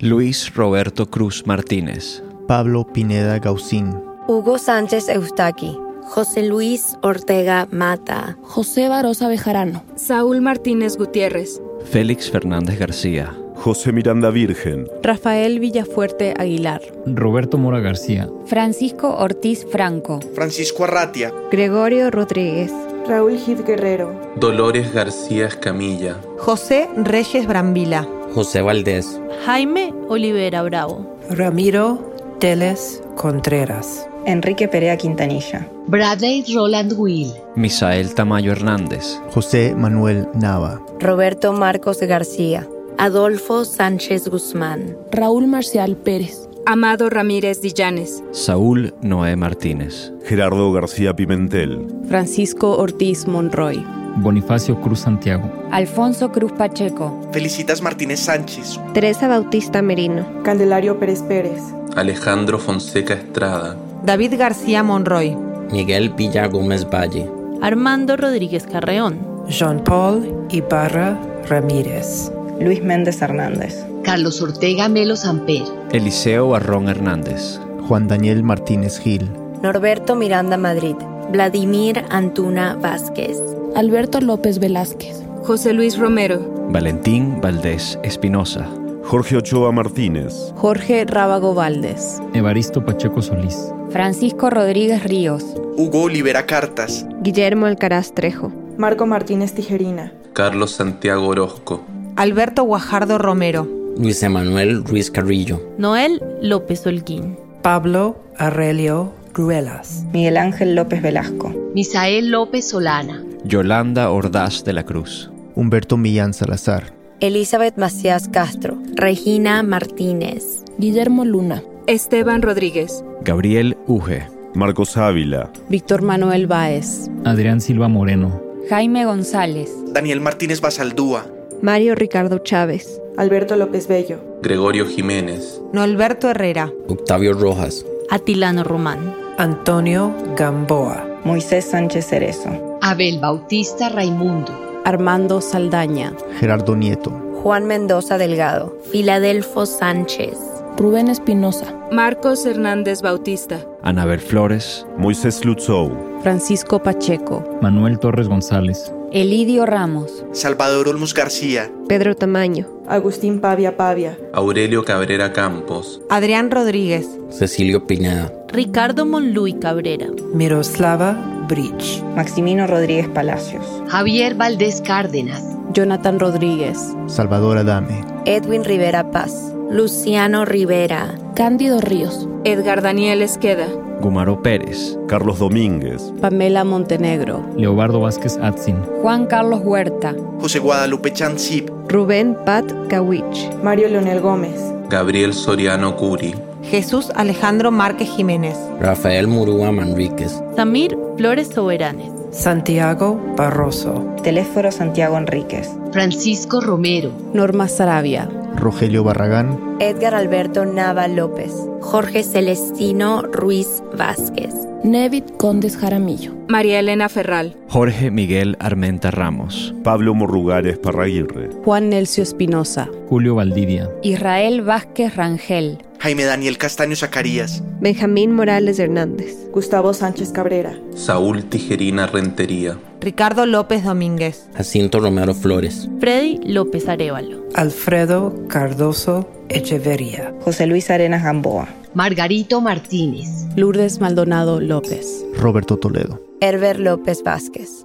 Luis 0.00 0.52
Roberto 0.52 1.12
Cruz 1.12 1.46
Martínez. 1.46 2.24
Pablo 2.48 2.84
Pineda 2.92 3.38
Gaucín. 3.38 3.94
Hugo 4.26 4.58
Sánchez 4.58 5.08
Eustaqui. 5.08 5.78
José 6.02 6.42
Luis 6.42 6.96
Ortega 7.02 7.68
Mata. 7.70 8.36
José 8.42 8.88
Barosa 8.88 9.28
Bejarano. 9.28 9.84
Saúl 9.94 10.40
Martínez 10.40 10.96
Gutiérrez. 10.96 11.62
Félix 11.84 12.28
Fernández 12.28 12.80
García. 12.80 13.32
José 13.62 13.92
Miranda 13.92 14.30
Virgen. 14.30 14.88
Rafael 15.04 15.60
Villafuerte 15.60 16.34
Aguilar. 16.36 16.82
Roberto 17.06 17.58
Mora 17.58 17.78
García. 17.78 18.28
Francisco 18.46 19.16
Ortiz 19.16 19.64
Franco. 19.70 20.18
Francisco 20.34 20.82
Arratia. 20.82 21.32
Gregorio 21.52 22.10
Rodríguez. 22.10 22.72
Raúl 23.06 23.38
Gid 23.38 23.60
Guerrero. 23.64 24.20
Dolores 24.34 24.92
García 24.92 25.46
Escamilla. 25.46 26.16
José 26.38 26.88
Reyes 26.96 27.46
Brambila. 27.46 28.04
José 28.34 28.62
Valdés. 28.62 29.20
Jaime 29.46 29.94
Olivera 30.08 30.64
Bravo. 30.64 31.16
Ramiro 31.30 32.12
Teles 32.40 33.00
Contreras. 33.14 34.08
Enrique 34.26 34.66
Perea 34.66 34.96
Quintanilla. 34.96 35.68
Bradley 35.86 36.44
Roland 36.52 36.94
Will. 36.96 37.32
Misael 37.54 38.12
Tamayo 38.16 38.50
Hernández. 38.50 39.20
José 39.32 39.72
Manuel 39.76 40.26
Nava. 40.34 40.80
Roberto 40.98 41.52
Marcos 41.52 42.00
García. 42.00 42.68
Adolfo 42.98 43.64
Sánchez 43.64 44.28
Guzmán. 44.28 44.96
Raúl 45.10 45.46
Marcial 45.46 45.96
Pérez. 45.96 46.48
Amado 46.66 47.10
Ramírez 47.10 47.60
Dillanes. 47.60 48.22
Saúl 48.30 48.94
Noé 49.02 49.34
Martínez. 49.34 50.12
Gerardo 50.24 50.70
García 50.72 51.14
Pimentel. 51.14 51.86
Francisco 52.08 52.76
Ortiz 52.76 53.26
Monroy. 53.26 53.84
Bonifacio 54.16 54.80
Cruz 54.80 55.00
Santiago. 55.00 55.50
Alfonso 55.72 56.30
Cruz 56.30 56.52
Pacheco. 56.52 57.18
Felicitas 57.32 57.82
Martínez 57.82 58.20
Sánchez. 58.20 58.78
Teresa 58.94 59.26
Bautista 59.26 59.82
Merino. 59.82 60.24
Candelario 60.44 60.98
Pérez 61.00 61.22
Pérez. 61.22 61.60
Alejandro 61.96 62.58
Fonseca 62.58 63.14
Estrada. 63.14 63.76
David 64.04 64.34
García 64.38 64.82
Monroy. 64.82 65.36
Miguel 65.72 66.10
Villa 66.10 66.46
Gómez 66.46 66.88
Valle. 66.88 67.28
Armando 67.62 68.16
Rodríguez 68.16 68.66
Carreón. 68.66 69.18
Jean-Paul 69.48 70.46
Ibarra 70.50 71.18
Ramírez. 71.48 72.30
Luis 72.60 72.82
Méndez 72.82 73.20
Hernández. 73.22 73.84
Carlos 74.04 74.40
Ortega 74.42 74.88
Melo 74.88 75.16
Samper. 75.16 75.62
Eliseo 75.92 76.48
Barrón 76.48 76.88
Hernández. 76.88 77.60
Juan 77.88 78.08
Daniel 78.08 78.42
Martínez 78.42 78.98
Gil. 78.98 79.30
Norberto 79.62 80.14
Miranda 80.16 80.56
Madrid. 80.56 80.96
Vladimir 81.30 82.04
Antuna 82.10 82.74
Vázquez. 82.74 83.38
Alberto 83.74 84.20
López 84.20 84.58
Velázquez. 84.58 85.22
José 85.44 85.72
Luis 85.72 85.98
Romero. 85.98 86.40
Valentín 86.68 87.40
Valdés 87.40 87.98
Espinosa. 88.02 88.68
Jorge 89.04 89.36
Ochoa 89.36 89.72
Martínez. 89.72 90.52
Jorge 90.56 91.04
Rábago 91.04 91.54
Valdés. 91.54 92.20
Evaristo 92.34 92.84
Pacheco 92.84 93.20
Solís. 93.22 93.72
Francisco 93.90 94.48
Rodríguez 94.50 95.02
Ríos. 95.02 95.44
Hugo 95.76 96.02
Olivera 96.02 96.46
Cartas. 96.46 97.06
Guillermo 97.20 97.66
Alcaraz 97.66 98.12
Trejo. 98.12 98.52
Marco 98.78 99.06
Martínez 99.06 99.52
Tijerina. 99.54 100.12
Carlos 100.32 100.70
Santiago 100.72 101.26
Orozco. 101.26 101.82
Alberto 102.16 102.64
Guajardo 102.64 103.16
Romero. 103.18 103.66
Luis 103.96 104.22
Emanuel 104.22 104.84
Ruiz 104.84 105.10
Carrillo. 105.10 105.60
Noel 105.78 106.22
López 106.42 106.86
Holguín. 106.86 107.38
Pablo 107.62 108.16
Arrelio 108.36 109.12
Ruelas. 109.32 110.04
Miguel 110.12 110.36
Ángel 110.36 110.74
López 110.74 111.00
Velasco. 111.02 111.54
Misael 111.74 112.30
López 112.30 112.68
Solana. 112.68 113.22
Yolanda 113.44 114.10
Ordaz 114.10 114.62
de 114.64 114.74
la 114.74 114.84
Cruz. 114.84 115.30
Humberto 115.54 115.96
Millán 115.96 116.34
Salazar. 116.34 116.92
Elizabeth 117.20 117.76
Macías 117.78 118.28
Castro. 118.28 118.76
Regina 118.94 119.62
Martínez. 119.62 120.64
Guillermo 120.76 121.24
Luna. 121.24 121.62
Esteban 121.86 122.42
Rodríguez. 122.42 123.02
Gabriel 123.22 123.76
Uge. 123.86 124.28
Marcos 124.54 124.98
Ávila. 124.98 125.50
Víctor 125.70 126.02
Manuel 126.02 126.46
Báez. 126.46 127.08
Adrián 127.24 127.62
Silva 127.62 127.88
Moreno. 127.88 128.42
Jaime 128.68 129.06
González. 129.06 129.70
Daniel 129.92 130.20
Martínez 130.20 130.60
Basaldúa. 130.60 131.24
Mario 131.62 131.94
Ricardo 131.94 132.38
Chávez. 132.38 133.00
Alberto 133.16 133.54
López 133.54 133.86
Bello. 133.86 134.18
Gregorio 134.42 134.84
Jiménez. 134.84 135.60
Noelberto 135.72 136.28
Herrera. 136.28 136.72
Octavio 136.88 137.34
Rojas. 137.34 137.86
Atilano 138.10 138.64
Román. 138.64 139.14
Antonio 139.38 140.12
Gamboa. 140.36 141.20
Moisés 141.22 141.64
Sánchez 141.66 142.08
Cerezo. 142.08 142.78
Abel 142.82 143.20
Bautista 143.20 143.90
Raimundo. 143.90 144.52
Armando 144.84 145.40
Saldaña. 145.40 146.12
Gerardo 146.40 146.74
Nieto. 146.74 147.10
Juan 147.44 147.68
Mendoza 147.68 148.18
Delgado. 148.18 148.76
Filadelfo 148.90 149.64
Sánchez. 149.64 150.36
Rubén 150.76 151.08
Espinosa. 151.08 151.74
Marcos 151.92 152.44
Hernández 152.46 153.02
Bautista. 153.02 153.60
Anabel 153.82 154.20
Flores. 154.20 154.86
Moisés 154.96 155.44
Lutzou. 155.44 155.92
Francisco 156.22 156.82
Pacheco. 156.82 157.44
Manuel 157.60 157.98
Torres 157.98 158.28
González. 158.28 158.92
Elidio 159.12 159.66
Ramos. 159.66 160.24
Salvador 160.32 160.88
Olmos 160.88 161.12
García. 161.12 161.70
Pedro 161.88 162.16
Tamaño. 162.16 162.66
Agustín 162.88 163.40
Pavia 163.40 163.76
Pavia. 163.76 164.18
Aurelio 164.32 164.84
Cabrera 164.84 165.32
Campos. 165.32 166.00
Adrián 166.08 166.50
Rodríguez. 166.50 167.06
Cecilio 167.30 167.86
Pineda. 167.86 168.32
Ricardo 168.48 169.04
Monluy 169.04 169.54
Cabrera. 169.54 170.06
Miroslava 170.34 171.41
Bridge. 171.52 172.02
Maximino 172.16 172.66
Rodríguez 172.66 173.08
Palacios. 173.10 173.62
Javier 173.88 174.34
Valdés 174.34 174.80
Cárdenas. 174.80 175.44
Jonathan 175.74 176.18
Rodríguez. 176.18 176.78
Salvador 177.08 177.58
Adame. 177.58 178.02
Edwin 178.24 178.64
Rivera 178.64 179.10
Paz. 179.10 179.52
Luciano 179.70 180.46
Rivera. 180.46 181.14
Cándido 181.36 181.82
Ríos. 181.82 182.26
Edgar 182.44 182.80
Daniel 182.80 183.20
Esqueda. 183.20 183.66
Gumaro 184.00 184.40
Pérez. 184.40 184.98
Carlos 185.08 185.40
Domínguez. 185.40 186.10
Pamela 186.22 186.64
Montenegro. 186.64 187.44
Leobardo 187.54 188.00
Vázquez 188.00 188.38
Atzin. 188.38 188.78
Juan 189.02 189.26
Carlos 189.26 189.60
Huerta. 189.62 190.14
José 190.40 190.58
Guadalupe 190.58 191.12
Chansip. 191.12 191.68
Rubén 191.86 192.34
Pat 192.46 192.64
Kawich. 192.88 193.50
Mario 193.62 193.88
Leonel 193.88 194.22
Gómez. 194.22 194.58
Gabriel 194.88 195.34
Soriano 195.34 195.96
Curi. 195.96 196.34
Jesús 196.62 197.10
Alejandro 197.14 197.70
Márquez 197.70 198.08
Jiménez. 198.08 198.56
Rafael 198.80 199.26
Murúa 199.26 199.72
Manríquez. 199.72 200.42
Samir 200.56 200.96
Flores 201.16 201.48
Soberanes. 201.48 202.12
Santiago 202.30 203.20
Barroso. 203.36 204.14
Telésforo 204.22 204.72
Santiago 204.72 205.18
Enríquez. 205.18 205.68
Francisco 205.92 206.60
Romero. 206.60 207.12
Norma 207.34 207.68
Sarabia. 207.68 208.28
Rogelio 208.56 209.02
Barragán. 209.04 209.76
Edgar 209.80 210.14
Alberto 210.14 210.64
Nava 210.64 211.08
López. 211.08 211.52
Jorge 211.80 212.22
Celestino 212.22 213.22
Ruiz 213.22 213.82
Vázquez. 213.96 214.54
Nevit 214.84 215.24
Condes 215.36 215.76
Jaramillo. 215.76 216.32
María 216.48 216.78
Elena 216.80 217.08
Ferral. 217.08 217.56
Jorge 217.68 218.10
Miguel 218.10 218.56
Armenta 218.60 219.10
Ramos. 219.10 219.74
Pablo 219.82 220.14
Morrugares 220.14 220.78
Parraguirre. 220.78 221.50
Juan 221.64 221.90
Nelcio 221.90 222.22
Espinosa. 222.22 222.88
Julio 223.08 223.34
Valdivia. 223.36 223.90
Israel 224.02 224.62
Vázquez 224.62 225.16
Rangel. 225.16 225.78
Jaime 225.98 226.24
Daniel 226.24 226.58
Castaño 226.58 226.96
Zacarías. 226.96 227.62
Benjamín 227.80 228.32
Morales 228.32 228.78
Hernández. 228.78 229.48
Gustavo 229.52 229.94
Sánchez 229.94 230.30
Cabrera. 230.32 230.74
Saúl 230.94 231.44
Tijerina 231.44 232.06
Rentería. 232.06 232.76
Ricardo 233.02 233.46
López 233.46 233.82
Domínguez. 233.82 234.48
Jacinto 234.54 235.00
Romero 235.00 235.34
Flores. 235.34 235.88
Freddy 235.98 236.38
López 236.44 236.88
Arevalo. 236.88 237.42
Alfredo 237.52 238.46
Cardoso 238.48 239.28
Echeverría. 239.48 240.32
José 240.42 240.68
Luis 240.68 240.88
Arenas 240.88 241.24
Gamboa. 241.24 241.66
Margarito 241.94 242.60
Martínez. 242.60 243.28
Lourdes 243.56 244.00
Maldonado 244.00 244.60
López. 244.60 245.26
Roberto 245.34 245.78
Toledo. 245.78 246.22
Herber 246.40 246.78
López 246.78 247.24
Vázquez. 247.24 247.84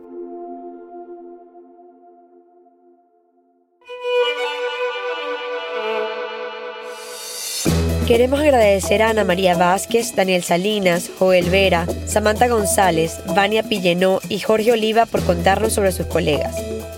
Queremos 8.08 8.40
agradecer 8.40 9.02
a 9.02 9.10
Ana 9.10 9.26
María 9.26 9.58
Vázquez, 9.58 10.16
Daniel 10.16 10.42
Salinas, 10.42 11.12
Joel 11.20 11.50
Vera, 11.50 11.86
Samantha 12.06 12.48
González, 12.48 13.20
Vania 13.36 13.64
Pillenó 13.64 14.22
y 14.30 14.40
Jorge 14.40 14.72
Oliva 14.72 15.06
por 15.06 15.22
contarnos 15.26 15.74
sobre 15.74 15.92
sus 15.92 16.06
colegas. 16.06 16.56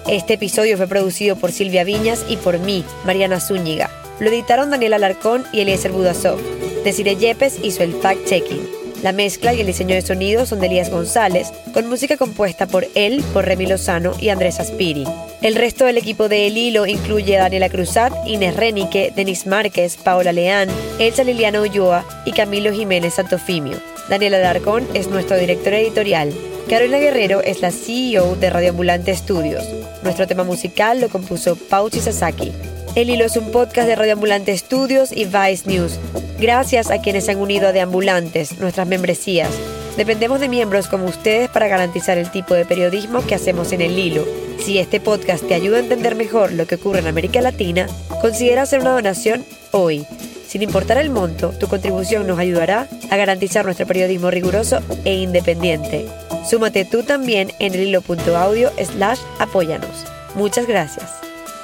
Este 0.07 0.36
episodio 0.36 0.78
fue 0.78 0.86
producido 0.86 1.36
por 1.36 1.51
Silvia 1.51 1.84
Viñas 1.84 2.24
y 2.30 2.38
por 2.38 2.60
mí, 2.60 2.86
Mariana 3.05 3.39
Zúñiga. 3.39 3.89
Lo 4.20 4.30
editaron 4.30 4.70
Daniel 4.70 4.93
Alarcón 4.93 5.45
y 5.51 5.62
Eliezer 5.62 5.91
Budasov. 5.91 6.39
Desire 6.84 7.16
Yepes 7.16 7.57
hizo 7.64 7.82
el 7.82 7.95
fact-checking. 7.95 8.78
La 9.02 9.14
mezcla 9.14 9.54
y 9.54 9.62
el 9.62 9.68
diseño 9.68 9.95
de 9.95 10.02
sonido 10.02 10.45
son 10.45 10.60
de 10.60 10.68
Elías 10.68 10.89
González, 10.89 11.54
con 11.74 11.88
música 11.88 12.18
compuesta 12.18 12.68
por 12.68 12.86
él, 12.95 13.24
por 13.34 13.45
Remy 13.45 13.66
Lozano 13.66 14.12
y 14.20 14.28
Andrés 14.28 14.60
Aspiri. 14.60 15.06
El 15.41 15.56
resto 15.56 15.86
del 15.86 15.97
equipo 15.97 16.28
de 16.28 16.47
El 16.47 16.58
Hilo 16.58 16.86
incluye 16.86 17.38
a 17.38 17.43
Daniela 17.43 17.70
Cruzat, 17.70 18.12
Inés 18.28 18.58
Renique, 18.58 19.14
Denis 19.16 19.47
Márquez, 19.47 19.95
Paola 19.95 20.34
Leán, 20.34 20.68
Elsa 21.00 21.24
Liliana 21.24 21.62
Ulloa 21.62 22.06
y 22.26 22.34
Camilo 22.34 22.74
Jiménez 22.74 23.14
Santofimio. 23.14 23.78
Daniela 24.10 24.39
Darcón 24.39 24.86
es 24.93 25.08
nuestro 25.08 25.38
director 25.38 25.74
editorial. 25.74 26.34
Carolina 26.70 26.97
Guerrero 26.97 27.41
es 27.41 27.62
la 27.62 27.72
CEO 27.72 28.36
de 28.36 28.50
Radioambulante 28.50 29.16
Studios. 29.16 29.64
Nuestro 30.04 30.28
tema 30.28 30.43
musical 30.43 31.00
lo 31.00 31.10
compuso 31.10 31.56
Pauchi 31.56 32.02
Sasaki. 32.02 32.52
El 32.95 33.09
Hilo 33.09 33.25
es 33.25 33.37
un 33.37 33.51
podcast 33.51 33.87
de 33.87 33.95
Radioambulante 33.95 34.57
Studios 34.57 35.11
y 35.11 35.25
Vice 35.25 35.69
News. 35.69 35.99
Gracias 36.39 36.89
a 36.89 36.99
quienes 36.99 37.25
se 37.25 37.31
han 37.31 37.37
unido 37.37 37.67
a 37.67 37.71
Deambulantes, 37.71 38.59
nuestras 38.59 38.87
membresías. 38.87 39.49
Dependemos 39.95 40.39
de 40.39 40.49
miembros 40.49 40.87
como 40.87 41.05
ustedes 41.05 41.49
para 41.49 41.67
garantizar 41.67 42.17
el 42.17 42.31
tipo 42.31 42.53
de 42.53 42.65
periodismo 42.65 43.25
que 43.25 43.35
hacemos 43.35 43.71
en 43.73 43.81
el 43.81 43.97
hilo. 43.97 44.25
Si 44.59 44.79
este 44.79 44.99
podcast 44.99 45.47
te 45.47 45.53
ayuda 45.53 45.77
a 45.77 45.81
entender 45.81 46.15
mejor 46.15 46.51
lo 46.51 46.65
que 46.65 46.75
ocurre 46.75 46.99
en 46.99 47.07
América 47.07 47.41
Latina, 47.41 47.87
considera 48.21 48.63
hacer 48.63 48.79
una 48.79 48.93
donación 48.93 49.45
hoy. 49.71 50.05
Sin 50.47 50.63
importar 50.63 50.97
el 50.97 51.11
monto, 51.11 51.49
tu 51.51 51.67
contribución 51.67 52.25
nos 52.25 52.39
ayudará 52.39 52.87
a 53.11 53.17
garantizar 53.17 53.65
nuestro 53.65 53.85
periodismo 53.85 54.31
riguroso 54.31 54.79
e 55.05 55.13
independiente. 55.13 56.07
Súmate 56.49 56.85
tú 56.85 57.03
también 57.03 57.51
en 57.59 57.75
el 57.75 57.81
hilo.audio 57.81 58.71
slash 58.83 59.19
apóyanos. 59.37 60.05
Muchas 60.35 60.65
gracias. 60.65 61.18